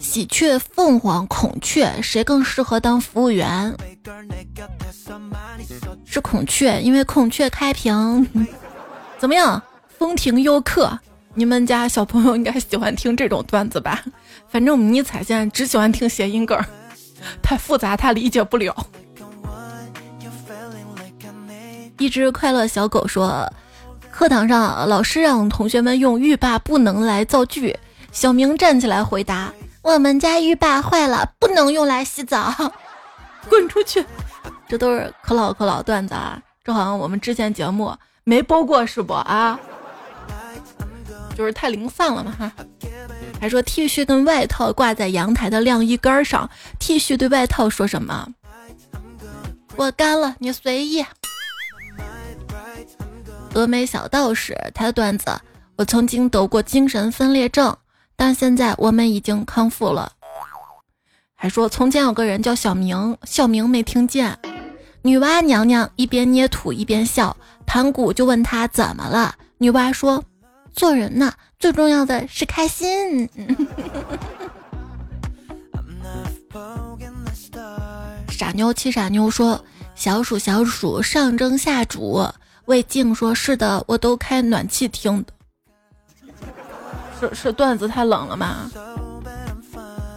[0.00, 3.76] 喜鹊、凤凰、孔雀，谁更适合当服务员？
[6.06, 8.26] 是孔雀，因为孔雀开屏。
[9.20, 9.62] 怎么样，
[9.98, 10.98] 风停优客？
[11.34, 14.02] 你们家小朋友应该喜欢听这种段子吧？
[14.48, 16.58] 反正迷彩现在只喜欢听谐音梗，
[17.42, 18.74] 太复杂他理解不了。
[21.98, 23.46] 一只快乐小狗说
[24.10, 27.76] ：“课堂上老师让同学们用‘浴霸不能’来造句，
[28.10, 32.52] 小明站起来回答：‘我们家浴霸坏了，不能用来洗澡，
[33.50, 34.02] 滚出去！’
[34.66, 39.60] 这都是可老可老段子啊，这好像我们之前节目没播过是不啊？”
[41.40, 42.52] 就是太零散了嘛哈，
[43.40, 48.28] 还说 T 恤跟外套挂在阳台的晾衣杆上，T 恤对外套说什么？
[49.74, 51.02] 我干了，你随意。
[53.54, 55.34] 峨眉小道士他的段子，
[55.76, 57.74] 我曾经得过精神分裂症，
[58.16, 60.12] 但现在我们已经康复了。
[61.34, 64.38] 还说从前有个人叫小明，小明没听见，
[65.00, 70.22] 女娲娘娘一边捏土一边笑，盘古就问他怎么了，女娲说。
[70.72, 73.28] 做人呢，最重要的是开心。
[78.28, 82.26] 傻傻妞七傻妞说：“小暑小暑上蒸下煮。”
[82.66, 85.32] 魏静说：“是的，我都开暖气听的。”
[87.20, 88.70] 是是段子太冷了吗？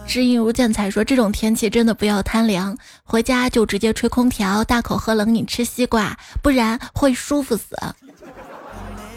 [0.06, 7.76] 知音如见才说：“这种天气真的不要贪凉，回家就直接吹空调，大口喝冷饮，吃西瓜，不然会舒服死。”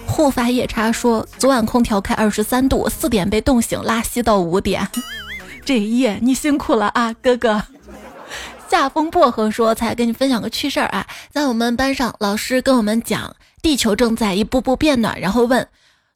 [0.08, 4.88] 护发夜叉说：“昨晚空调开二十三度，四点被冻醒，拉稀到五点。
[5.64, 7.62] 这一夜你辛苦了啊，哥哥。
[8.70, 15.68] ”夏风薄荷说：“才跟你分享个趣事儿啊，在我们班上，老师跟我们讲，地球正在一步步变暖，然后问。”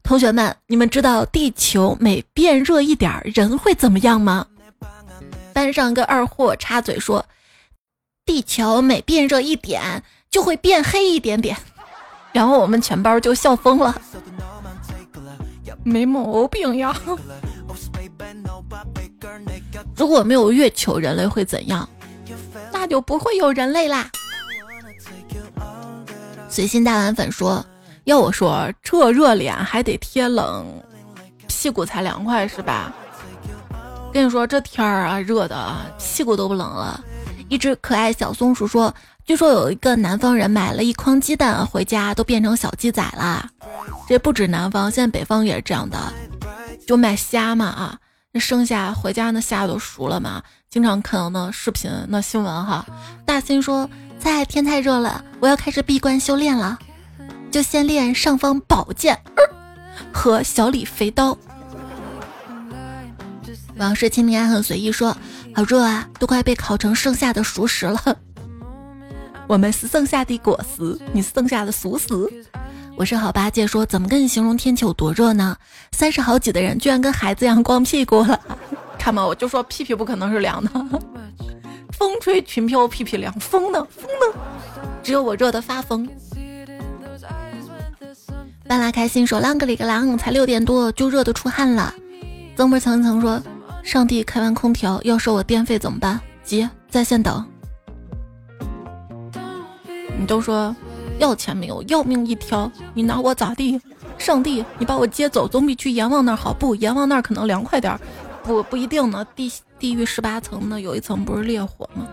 [0.04, 4.48] 同学们，你们知道地球每变热一点儿，人会怎么样吗？
[5.54, 7.26] 班上个二货插嘴说
[8.26, 11.56] ：“地球每变热一点，就会变黑一点点。”
[12.32, 14.00] 然后我们全班就笑疯了。
[15.84, 16.96] 没毛病呀！
[19.96, 21.88] 如果没有月球，人类会怎样？
[22.72, 24.10] 那就不会有人类啦。
[26.50, 27.66] 随心大碗粉说。
[28.06, 30.66] 要我说，这热脸还得贴冷，
[31.48, 32.92] 屁股才凉快是吧？
[34.12, 37.00] 跟你说这天儿啊，热的屁股都不冷了。
[37.48, 38.92] 一只可爱小松鼠说
[39.26, 43.50] ：“据说有一个南方人买了一筐鸡蛋回家，都变成小鸡仔了。
[44.08, 45.98] 这不止南方，现在北方也是这样的。
[46.86, 47.98] 就买虾嘛啊，
[48.32, 50.42] 那生虾回家那虾都熟了嘛。
[50.70, 52.86] 经常看到那视频那新闻哈。
[53.26, 56.78] 大新说：在天太热了，我要开始闭关修炼了。”
[57.52, 59.20] 就先练尚方宝剑
[60.14, 61.38] 和小李飞刀。
[63.78, 65.16] 往事清明爱很随意说
[65.56, 68.18] ：“好热啊，都快被烤成剩下的熟食了。
[69.52, 72.08] 我们是剩下的果实，你是剩下的熟食。”
[72.96, 75.58] 我是好八戒说：“怎么跟你形容天气有多热呢？
[75.92, 78.40] 三十好几的人居然跟孩子一样光屁股了。
[78.98, 80.72] 看吧，我就说屁屁不可能是凉的，
[81.92, 83.86] 风吹裙飘屁屁凉，风呢？
[83.94, 84.40] 风呢？
[85.04, 86.08] 只有我热的发疯。”
[88.66, 91.94] 半拉开心说：“啷个里个啷，才六点多就热得出汗了。”
[92.56, 93.44] 曾不层层说
[93.84, 97.46] ：“上帝开完空调要收我电费怎么办？”急，在线等。
[100.22, 100.74] 你都说
[101.18, 103.82] 要钱没有，要命一条，你拿我咋地？
[104.20, 106.54] 上帝，你把我接走，总比去阎王那儿好。
[106.54, 108.00] 不，阎王那儿可能凉快点儿，
[108.44, 109.26] 不不一定呢。
[109.36, 112.06] 地地狱十八层呢，有一层不是烈火吗？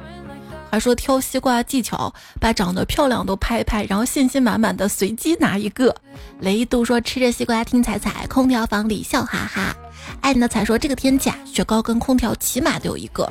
[0.71, 5.95] 还说挑西瓜技巧，把长得漂亮都拍一拍，然后信心满满的随机拿一个。
[6.41, 9.77] 雷度说吃着西瓜听彩彩，空调房里笑哈哈。
[10.23, 13.31] 爱你的彩说这个天假，雪糕跟空调起码得有一个。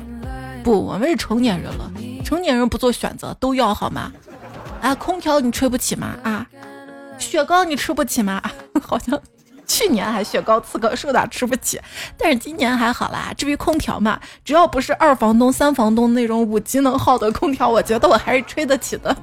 [0.62, 1.90] 不，我们是成年人了，
[2.24, 4.12] 成年人不做选择都要好吗？
[4.80, 6.16] 啊，空调你吹不起吗？
[6.22, 6.46] 啊，
[7.18, 8.42] 雪糕你吃不起吗？
[8.82, 9.20] 好像。
[9.66, 11.78] 去年还雪糕刺客受点吃不起，
[12.16, 13.34] 但是今年还好啦。
[13.36, 19.14] 至于空调嘛，只要不是二房东、三房东那种五级能耗的空调，我觉得我还是吹得起的。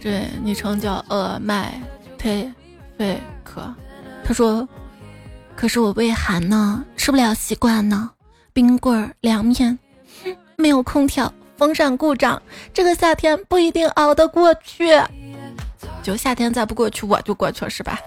[0.00, 1.80] 对，昵称叫呃麦
[2.18, 2.52] 忒
[2.98, 3.72] 费可，
[4.24, 4.68] 他说
[5.54, 8.10] ：“可是我胃寒呢，吃不了西瓜呢，
[8.52, 9.78] 冰棍儿、凉面，
[10.60, 12.42] 没有空调，风扇故障，
[12.74, 15.00] 这个夏天不一定熬得过去。”
[16.02, 18.00] 就夏天再不过去，我就过去了，是吧？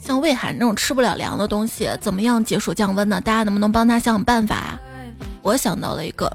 [0.00, 3.20] 像胃寒这种吃不了凉的东西，怎么样解暑降温呢？
[3.20, 4.78] 大家能不能帮他想想办法？
[5.42, 6.34] 我想到了一个，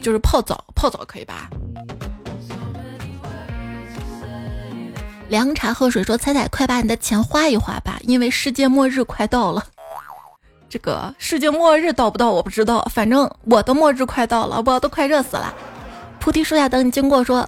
[0.00, 1.50] 就是泡澡，泡澡可以吧？
[5.28, 9.66] 凉茶喝水说：“彩彩，快把你的钱花一花吧，因为世界末日快到了。”
[10.72, 15.54] 这个世界末日到不到我不知道，反正我的末日快到了，我都快热死了。
[16.18, 17.46] 菩提树下等你经过说。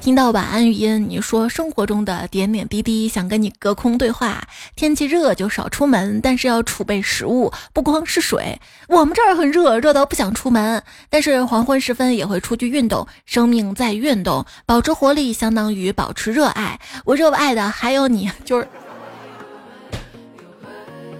[0.00, 4.42] 听到晚安语音，你说生活中的点点滴滴，想跟你隔空对话。
[4.74, 8.58] 天气热就少出门，但是要储备食物，不光是水。
[8.88, 13.06] 我们这儿很热，热到不想出门，但是黄昏时分也会出去运动。
[13.26, 16.80] 生命在运动，保持活力相当于保持热爱。
[17.04, 18.66] 我热爱的还有你，就是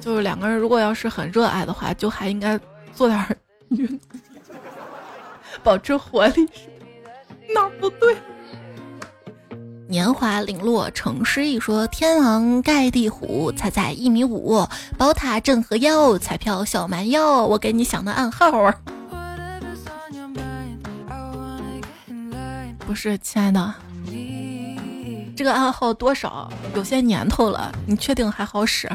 [0.00, 2.58] 就是两个人，如果要是很热爱的话，就还应该
[2.94, 3.36] 做点
[3.68, 4.00] 运，
[5.62, 6.48] 保持活力。
[7.54, 8.16] 哪不对？
[9.88, 14.64] 年华零落成诗意，说天王盖地虎，彩彩一米五，
[14.96, 18.74] 宝塔镇河妖，彩票小蛮腰，我给你想的暗号啊。
[22.86, 23.74] 不是，亲爱的，
[25.36, 26.48] 这个暗号多少？
[26.74, 28.88] 有些年头了，你确定还好使？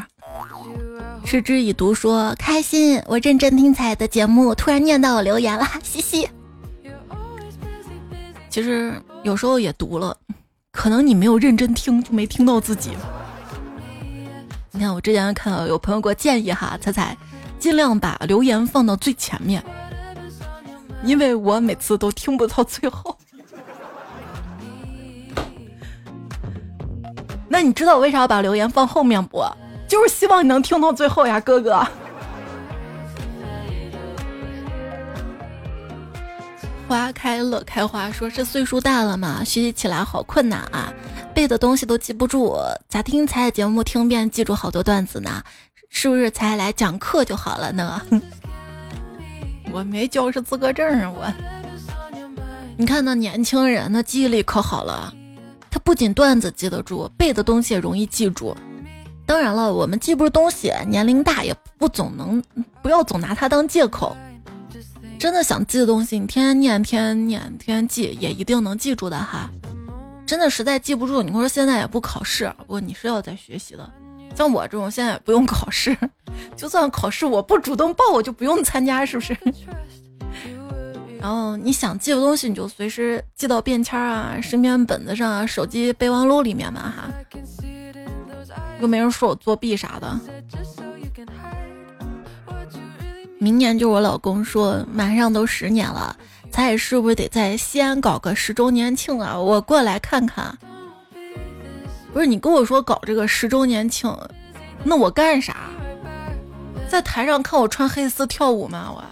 [1.25, 6.29] 嗤之以读说开心，我认真听彩的节目，突然念到我留言了， 嘻嘻。
[8.49, 10.15] 其实有时候也读了。
[10.71, 12.91] 可能你没有认真听，就没听到自己。
[14.71, 17.17] 你看，我之前看到有朋友给我建议哈，彩彩
[17.57, 19.63] 尽量把留言放到最前面，
[21.03, 23.17] 因为我每次都听不到最后。
[27.49, 29.43] 那你知道我为啥要把留言放后面不？
[29.87, 31.85] 就是希望你能听到最后呀，哥哥。
[36.87, 40.93] 花开乐开花，说是岁数大了嘛，学习起来好困难啊，
[41.33, 42.55] 背的东西都记不住，
[42.87, 45.41] 咋听彩彩节目听遍记住好多段子呢？
[45.89, 48.01] 是不是才来讲课就好了呢？
[49.71, 51.33] 我没教师资格证啊，我。
[52.77, 55.11] 你看那年轻人，那记忆力可好了，
[55.71, 58.55] 他不仅段子记得住，背的东西也容易记住。
[59.25, 62.41] 当然了，我们记不住东西，年龄大也不总能，
[62.81, 64.15] 不要总拿它当借口。
[65.17, 69.49] 真的想记的东西，你天天念，天天念，天天记，也一定能记住的哈。
[70.27, 73.89] 真的实在记不住，你说现在也不考试，不过你是要在学习的。
[74.35, 75.97] 像我这种现在也不用考试，
[76.55, 79.35] 就算考试我不主动报，我就不用参加，是不是？
[81.19, 87.09] 然后你想记的东西，你就随时记到便签啊、身边本子上啊、手机备忘录里面嘛哈。
[88.79, 90.19] 又没人说我作弊啥的。
[93.37, 96.15] 明年就我老公说，马上都十年了，
[96.49, 99.37] 咱也是不是得在西安搞个十周年庆啊？
[99.39, 100.57] 我过来看看。
[102.11, 104.17] 不是你跟我说搞这个十周年庆，
[104.83, 105.57] 那我干啥？
[106.87, 108.91] 在台上看我穿黑丝跳舞吗？
[108.95, 109.03] 我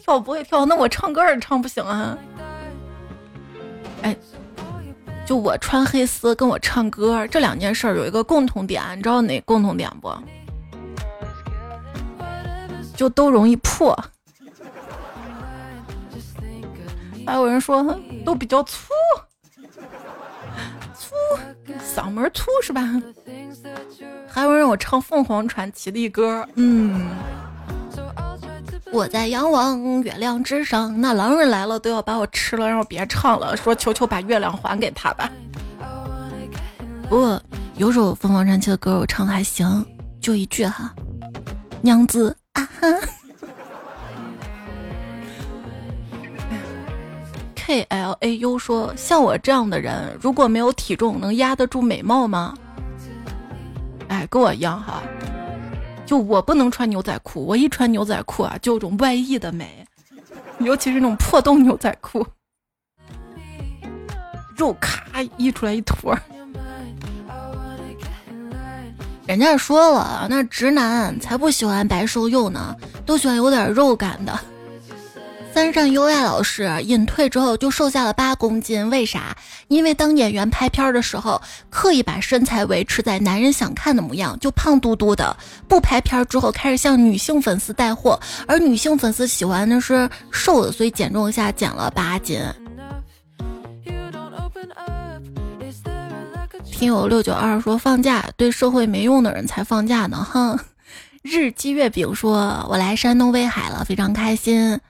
[0.00, 2.16] 跳不会跳，那我唱歌也唱不行啊。
[4.02, 4.16] 哎，
[5.24, 10.12] 就我穿黑丝跟我唱歌这两件事儿有一个共同点，你知道哪共同点不？
[12.94, 13.98] 就都容易破，
[17.26, 18.92] 还有人说都比较粗，
[20.94, 21.14] 粗
[21.82, 22.82] 嗓门粗是吧？
[24.28, 27.08] 还有人让我唱凤凰传奇的歌，嗯，
[28.92, 35.32] 我在仰望月亮之上，那狼人来了都要把我吃了，让我别唱了，说求求把月亮还给他吧。
[37.08, 37.42] 不过
[37.78, 39.84] 有首凤凰传奇的歌我唱的还行，
[40.20, 40.94] 就一句哈，
[41.80, 42.36] 娘子。
[42.52, 42.86] 啊哈
[47.54, 52.52] ，K L A U 说：“像我这样的人，如果没有体重，能压得住美貌吗？”
[54.08, 55.02] 哎，跟我一样哈，
[56.04, 59.86] 就我不能穿牛仔裤，我一穿牛仔裤啊，就有种外溢的美，
[60.58, 62.26] 尤其是那种破洞牛仔裤，
[64.56, 66.16] 肉咔溢出来一坨。
[69.26, 72.76] 人家说了，那直男才不喜欢白瘦幼呢，
[73.06, 74.38] 都喜欢有点肉感的。
[75.54, 79.36] 三上优爱老师隐退之后就瘦下了八公斤，为啥？
[79.68, 85.36] 因为当演员拍片的时候，刻意把身材维持在男人想看的模样，就胖嘟嘟的；
[85.68, 92.40] 不拍片之后，开始向女性粉丝带货，而女性粉丝喜欢的是瘦的，所以减重一下减了八斤。
[96.64, 100.58] 听友六九二说放假对社会没用的人才放假呢，哼！
[101.22, 104.80] 日积月饼说，我来山东威海了，非常开心。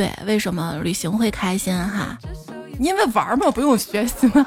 [0.00, 2.16] 对，为什么旅行会开心哈？
[2.78, 4.46] 因为玩嘛，不用学习嘛。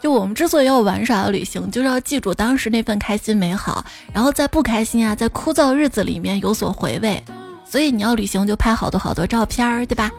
[0.00, 7.22] 就我们之所以要玩耍的旅行，就是要记住当时那份开心美好，然后在不开心啊，在枯燥日子里面有所回味。
[7.66, 10.10] 所以你要旅行就拍好多好多照片儿，对吧？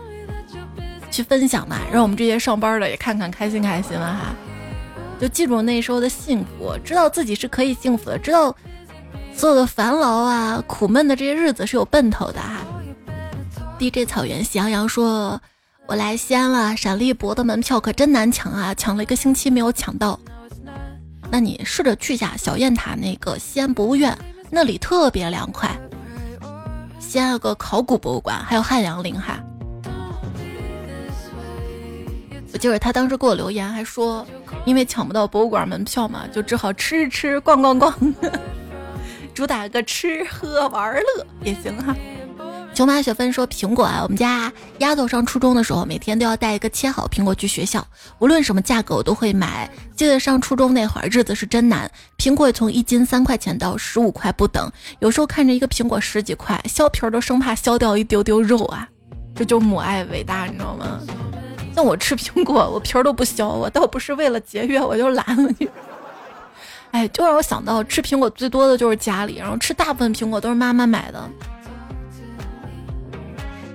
[1.09, 4.35] 去分享嘛，让我们这些上班的也看看开心开心了哈。
[5.19, 8.55] 就记住那时候的幸福，知道自己是可以幸福的，知道
[9.33, 12.57] 所有的烦劳啊、苦闷的这些日子是有奔头的哈。
[13.79, 15.39] DJ 草原喜羊羊说
[15.85, 20.19] ：“我来西安了，陕历博的门票可真难抢啊，抢了一个星期没有抢到。
[21.29, 24.17] 那你试着去下小雁塔那个西安博物院，
[24.49, 25.69] 那里特别凉快。
[26.99, 29.39] 西安有个考古博物馆，还有汉阳陵哈。”
[32.51, 34.25] 我记得他当时给我留言，还说
[34.65, 37.93] 因为抢不到博物馆门票嘛，就只好吃吃逛逛逛，
[39.35, 41.95] 主打个吃喝玩乐也行哈。
[42.77, 47.83] 熊马雪芬说苹果啊，我们家丫头上初中的时候，每天都要带一个切好苹果去学校，
[48.19, 49.67] 无论什么价格我都会买。
[49.95, 58.87] 记得上初中那会儿，日子是真难，苹果从一斤三块钱到十五块不等，有时候看着一个苹果十几块，削皮儿都生怕削掉一丢丢肉啊，
[59.33, 60.99] 这就母爱伟大，你知道吗？
[61.73, 65.67] 像我吃苹果，我皮儿都不削，我倒不是为了节约，我就懒了你。
[66.91, 71.27] 哎，就让我想到吃苹果最多的就是家里，然后吃大部分苹果都是妈妈买的。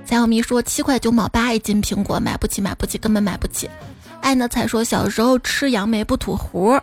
[0.04, 3.68] 彩小咪说七块九毛八一斤苹果，买不起，买不起，根本买不起。
[4.20, 6.80] 爱呢才说小时候吃杨梅不吐核，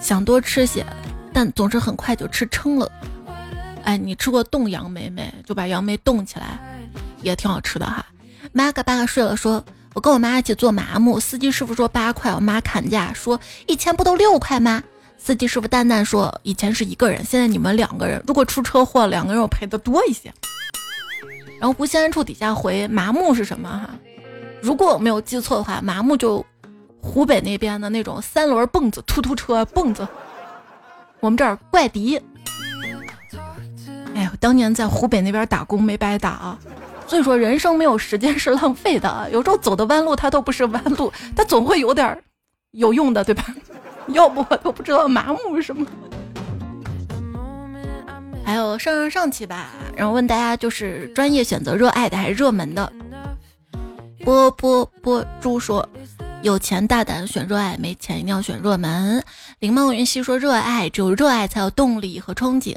[0.00, 0.84] 想多吃些，
[1.32, 2.90] 但总是很快就吃撑了。
[3.82, 5.32] 哎，你吃过冻杨梅没？
[5.44, 6.58] 就把杨梅冻起来，
[7.22, 8.04] 也挺好吃的哈。
[8.52, 14.82] 妈个巴个睡了，说我跟我妈一起做麻木，司机师傅说八块，我妈砍价说一千不都六块吗？
[15.18, 20.32] 司机师傅淡淡说以前是一个人，现在你们两个人，如果出车祸，两个人我赔的多一些。
[21.60, 23.90] 然后无限处底下回麻木是什么哈？
[24.62, 26.44] 如果我没有记错的话，麻木就
[27.02, 30.08] 湖北那边的那种三轮蹦子、突突车蹦子。
[31.20, 32.18] 我们这儿怪迪。
[34.14, 36.58] 哎呀，当年在湖北那边打工没白打啊。
[37.06, 39.28] 所以说，人生没有时间是浪费的。
[39.30, 42.22] 有时候走的弯路它都不是弯路，它总会有点
[42.70, 43.44] 有用的，对吧？
[44.08, 45.86] 要不我都不知道麻木是什么。
[48.50, 52.92] 还有上上上期吧，然后问大家就是专业选择热爱的还是热门的？
[54.24, 55.88] 波波波猪说。
[56.42, 59.22] 有钱大胆选热爱，没钱一定要选热门。
[59.58, 62.74] 林梦云熙说：“热爱，只有热爱才有动力和憧憬。”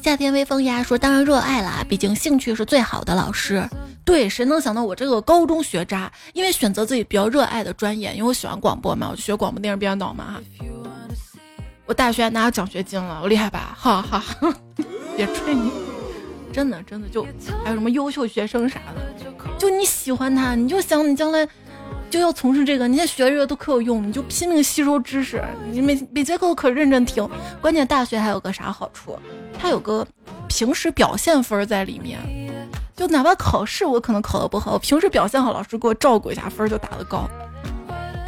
[0.00, 3.68] 夏天微风呀说：“当然热爱啦，毕竟兴趣是最好的老师。”
[4.06, 10.40] 对，谁能想到我这个高中学渣，因为选择自己比较热爱的专业，因为我喜欢广播嘛，我就学广播电视编导嘛哈。
[11.90, 13.76] 我大学拿奖学金了，我厉害吧？
[13.76, 14.22] 哈哈，
[15.16, 15.72] 别吹牛，
[16.52, 17.26] 真的真的就
[17.64, 21.48] 还有什么优秀学生啥的，就你喜欢他，你就想你将来。
[22.08, 27.28] 就要从事这个，你现在学这个都可有用，你就拼命吸收知识，你每每节课可认真听。
[27.60, 29.18] 关键大学还有个啥好处？
[29.58, 30.06] 它有个
[30.48, 32.20] 平时表现分在里面，
[32.94, 37.28] 就哪怕考试我可能考得不好，我平时表现好，老师给我照顾一下，分就打得高。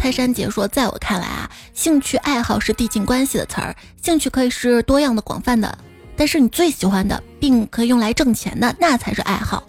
[0.02, 5.78] 泰山姐说，在我看来啊，兴趣爱好是递进关系的词儿，兴趣可以是多样的、广泛的，
[6.16, 9.62] 但是你最喜欢的，并可以用来挣钱的，那才是爱好。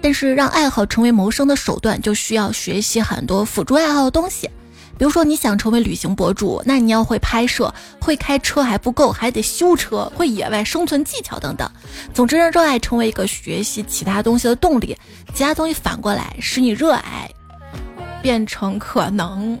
[0.00, 4.48] 但是让爱好成为谋生的手段，就需要学习很多辅助爱好的东西。
[4.96, 11.70] 比如说，你想成为旅行博主，那你要会拍摄，会开车还不够，还得修车，会野外生存技巧等等。
[12.14, 14.96] 总之，热爱成为一个学习其他东西的动力，
[15.34, 17.30] 其他东西反过来使你热爱
[18.22, 19.58] 变成可能。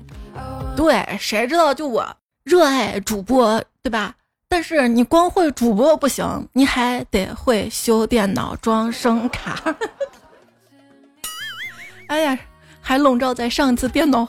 [0.76, 2.06] 对，谁知道就我
[2.44, 4.14] 热爱主播，对吧？
[4.48, 9.62] 但是你光会主播不行，你还得会修电脑、装声卡。
[12.08, 12.38] 哎呀，
[12.80, 14.26] 还笼罩在上次电脑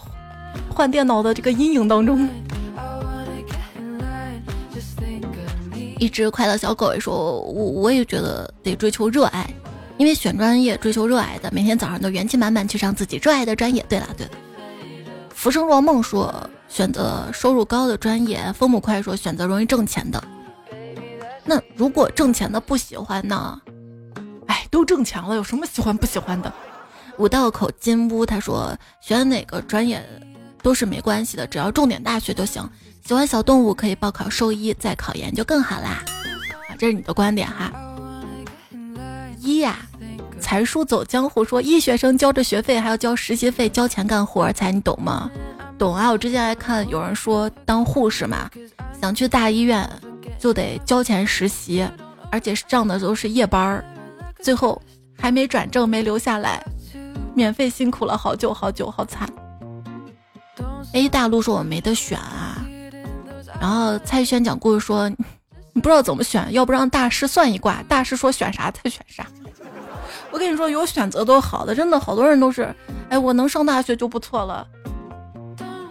[0.70, 2.30] 换电脑的这个阴影当中。
[5.98, 9.48] 一只快乐小狗也说：“我我也觉得得追求热爱，
[10.02, 14.32] 因为选专业追求热爱的，每天早上都元气满满去上自己热爱的专业。”对了对了，
[15.30, 20.24] 浮生若梦说选择收入高的专业，风母快说选择容易挣钱的。
[21.45, 23.62] 那如果挣钱的不喜欢呢？
[24.47, 26.52] 哎，都挣钱了，有什么喜欢不喜欢的？
[27.20, 30.04] 五道口金屋他说选哪个专业
[30.64, 32.68] 都是没关系的，只要重点大学就行。
[33.06, 36.04] 喜欢小动物可以报考兽医，再考研就更好啦。
[36.68, 37.72] 啊，这是你的观点哈。
[39.39, 39.78] 一呀，
[40.52, 45.32] 才疏走江湖说医学生交着学费还要交实习费，交钱干活才你懂吗？
[45.80, 48.52] 懂啊，我之前还看有人说当护士嘛，
[48.99, 49.89] 想去大医院
[50.38, 51.88] 就得交钱实习，
[52.30, 53.86] 而且上的都是夜班儿，
[54.41, 54.82] 最后
[55.18, 56.62] 还没转正没留下来。
[57.34, 59.30] 免费辛苦了好久好久，好惨。
[60.91, 62.62] A 大陆说我没得选啊，
[63.62, 65.16] 然后蔡轩讲故事说你
[65.76, 69.26] 不知道怎么选，要不让大师算一卦，大师说选啥他选啥。
[70.32, 72.74] 我跟你说有选择都好的，真的好多人都是，
[73.10, 74.66] 哎，我能上大学就不错了。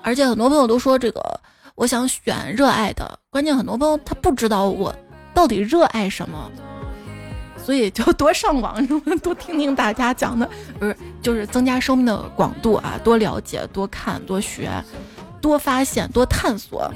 [0.02, 1.22] 而且很多朋友都说这个，
[1.74, 4.94] 我想选热爱的，关键很多朋友他不知道我
[5.34, 6.50] 到底热爱什么。
[7.62, 8.84] 所以就多上网，
[9.22, 14.70] 多听听大家讲的，不是就是增加生命的广度啊，多了解，多看，多学，
[15.42, 16.90] 多发现，多探索。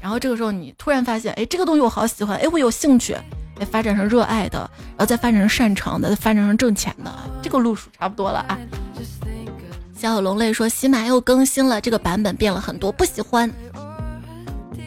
[0.00, 3.14] 然后这个时候你突然发现，哎，这个东西我好喜欢，哎，我有兴趣，
[3.58, 4.58] 再，发展成热爱的，
[4.96, 8.58] 然后再发展成擅长的，再发展成挣钱的，这个路数差不多了啊。
[9.96, 13.50] 小小龙泪说，喜马又更新了，这个版本变了很多，不喜欢。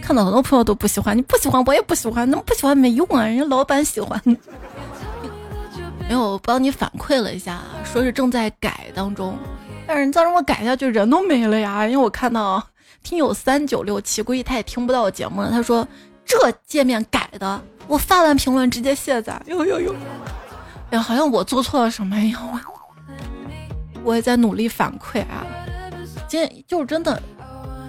[0.02, 4.22] 看到很多朋友都不喜欢，你不喜欢我也不喜欢，那么不喜欢没用啊，人家老板喜欢。
[6.08, 9.38] 没有帮你反馈了一下，说是正在改当中，
[9.86, 11.86] 但是你再让我改下去，人都没了呀。
[11.86, 12.64] 因为我看到
[13.04, 15.52] 听友三九六七，估计他也听不到我节目了。
[15.52, 15.86] 他说
[16.28, 19.42] 这界面改的，我发完评论直接卸载。
[19.46, 19.96] 呦呦呦，
[20.92, 22.62] 哎，好像我做错了什么一样？
[24.04, 25.48] 我也在努力反馈啊。
[26.28, 27.22] 今天就是真的，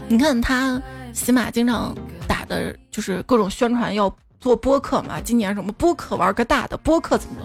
[0.06, 0.80] 你看他
[1.12, 1.92] 喜马经常
[2.28, 5.20] 打的就是各种宣传要做播客嘛。
[5.20, 7.36] 今年什么播客玩个大的，播客怎么？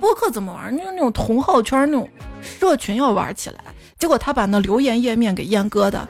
[0.00, 0.76] 播客怎么玩？
[0.76, 2.08] 就是那种同号圈那种
[2.42, 3.58] 社群要玩起来，
[3.98, 6.08] 结果他把那留言页面给阉割的，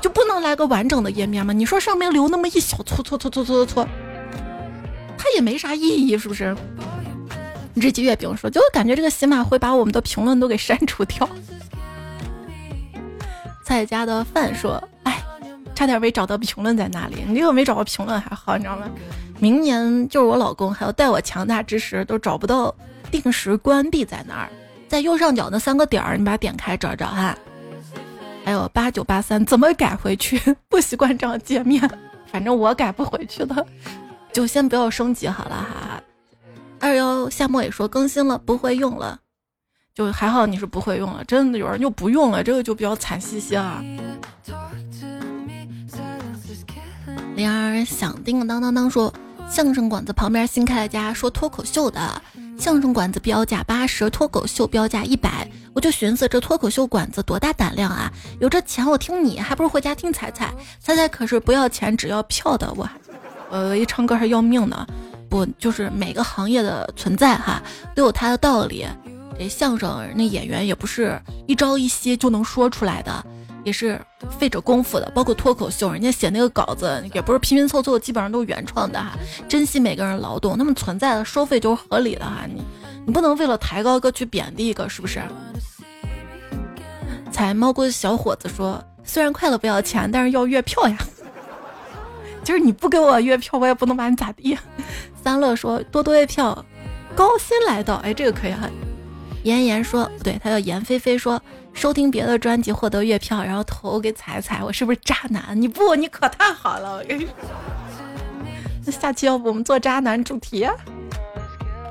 [0.00, 1.52] 就不能来个完整的页面吗？
[1.52, 3.86] 你说上面留那么一小撮撮撮撮撮撮，
[5.18, 6.56] 它也没啥意义，是不是？
[7.74, 11.28] 日积月饼说，就感觉这个喜马会把我们的评论都给删除掉。
[13.62, 15.22] 在家的饭说，哎，
[15.74, 17.16] 差点没找到评论在哪里。
[17.26, 18.90] 你这个没找到评论还好，你知道吗？
[19.38, 22.74] 明年就是我老公还要带我强大之时都找不到
[23.10, 24.50] 定时关闭在哪儿，
[24.88, 27.36] 在右上角那三个点儿，你把它点开找找哈。
[28.50, 30.36] 还有八九八三怎么改回去？
[30.68, 31.88] 不习惯这样界面，
[32.26, 33.64] 反正我改不回去的，
[34.32, 36.02] 就先不要升级好了哈。
[36.80, 39.20] 二幺夏末也说更新了，不会用了，
[39.94, 43.80] 就还好你是不会用了，真的有人就不用了，这个就比较惨兮兮啊。
[47.36, 49.14] 灵儿响叮当当当说，
[49.48, 52.20] 相声馆子旁边新开了家说脱口秀的，
[52.60, 62.86] 相声馆子标价八十，脱口秀标价一百，我就寻思这脱口秀馆子多大胆量啊，有这钱我听你还不如回家听彩彩，彩彩可是不要钱只要票的，我，
[63.48, 64.86] 呃一唱歌还要命呢。
[65.30, 67.62] 不，就是每个行业的存在哈，
[67.94, 68.86] 都有它的道理。
[69.38, 73.24] 这相声那演员也不是一朝一夕就能说出来的，
[73.64, 74.00] 也是
[74.38, 75.10] 费着功夫的。
[75.14, 79.12] 包括脱口秀，人家写那个稿子也不是拼拼凑凑，基本上都是原创的哈。
[79.48, 82.46] 珍惜每个人劳动，那么存在的收费就是合理的哈。
[82.46, 82.62] 你
[83.06, 85.22] 你不能为了抬高个去贬低一个，是不是？
[87.32, 90.98] 采蘑菇的小伙子说，虽然快乐不要钱，但是要月票呀。
[92.42, 94.56] 就是你不给我月票，我也不能把你咋地。
[95.22, 96.64] 三乐说多多月票，
[97.14, 98.68] 高薪来到，哎，这个可以哈。
[99.44, 101.40] 妍妍说不对，他叫严菲菲说
[101.72, 105.60] 收听别的专辑获得月票，然后投给彩彩，我是不是渣男？
[105.60, 107.32] 你不，你可太好了，我跟你说。
[108.84, 110.66] 那下期要不我们做渣男主题？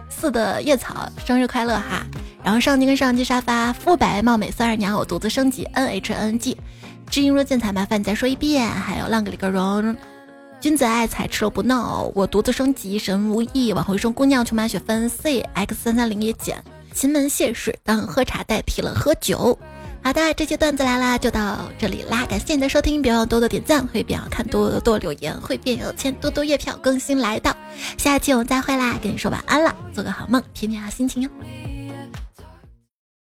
[0.10, 2.06] 四的叶草生日快乐哈！
[2.44, 6.58] 然后上期跟上期沙发肤白貌美三二娘，我独自升级 N H N G。
[7.10, 8.68] 知音若见彩，麻烦你再说一遍。
[8.70, 9.96] 还有浪个里个荣。
[10.60, 12.12] 君子爱财，吃了不闹。
[12.14, 13.72] 我独自升级，神无意。
[13.72, 15.08] 往后一生姑娘，去满雪分。
[15.08, 16.62] C X 三三零也减。
[16.94, 19.58] 秦门谢水，当喝茶代替了喝酒。
[20.02, 22.26] 好的，这期段子来啦，就到这里啦。
[22.26, 27.56] 感谢你的收听，别忘多多点赞，会变好看，多多留言，会变有钱，多多月票更新来到。
[27.98, 31.30] 下期我们再会啦，跟你说晚安了，做个好梦，天天好心情哟。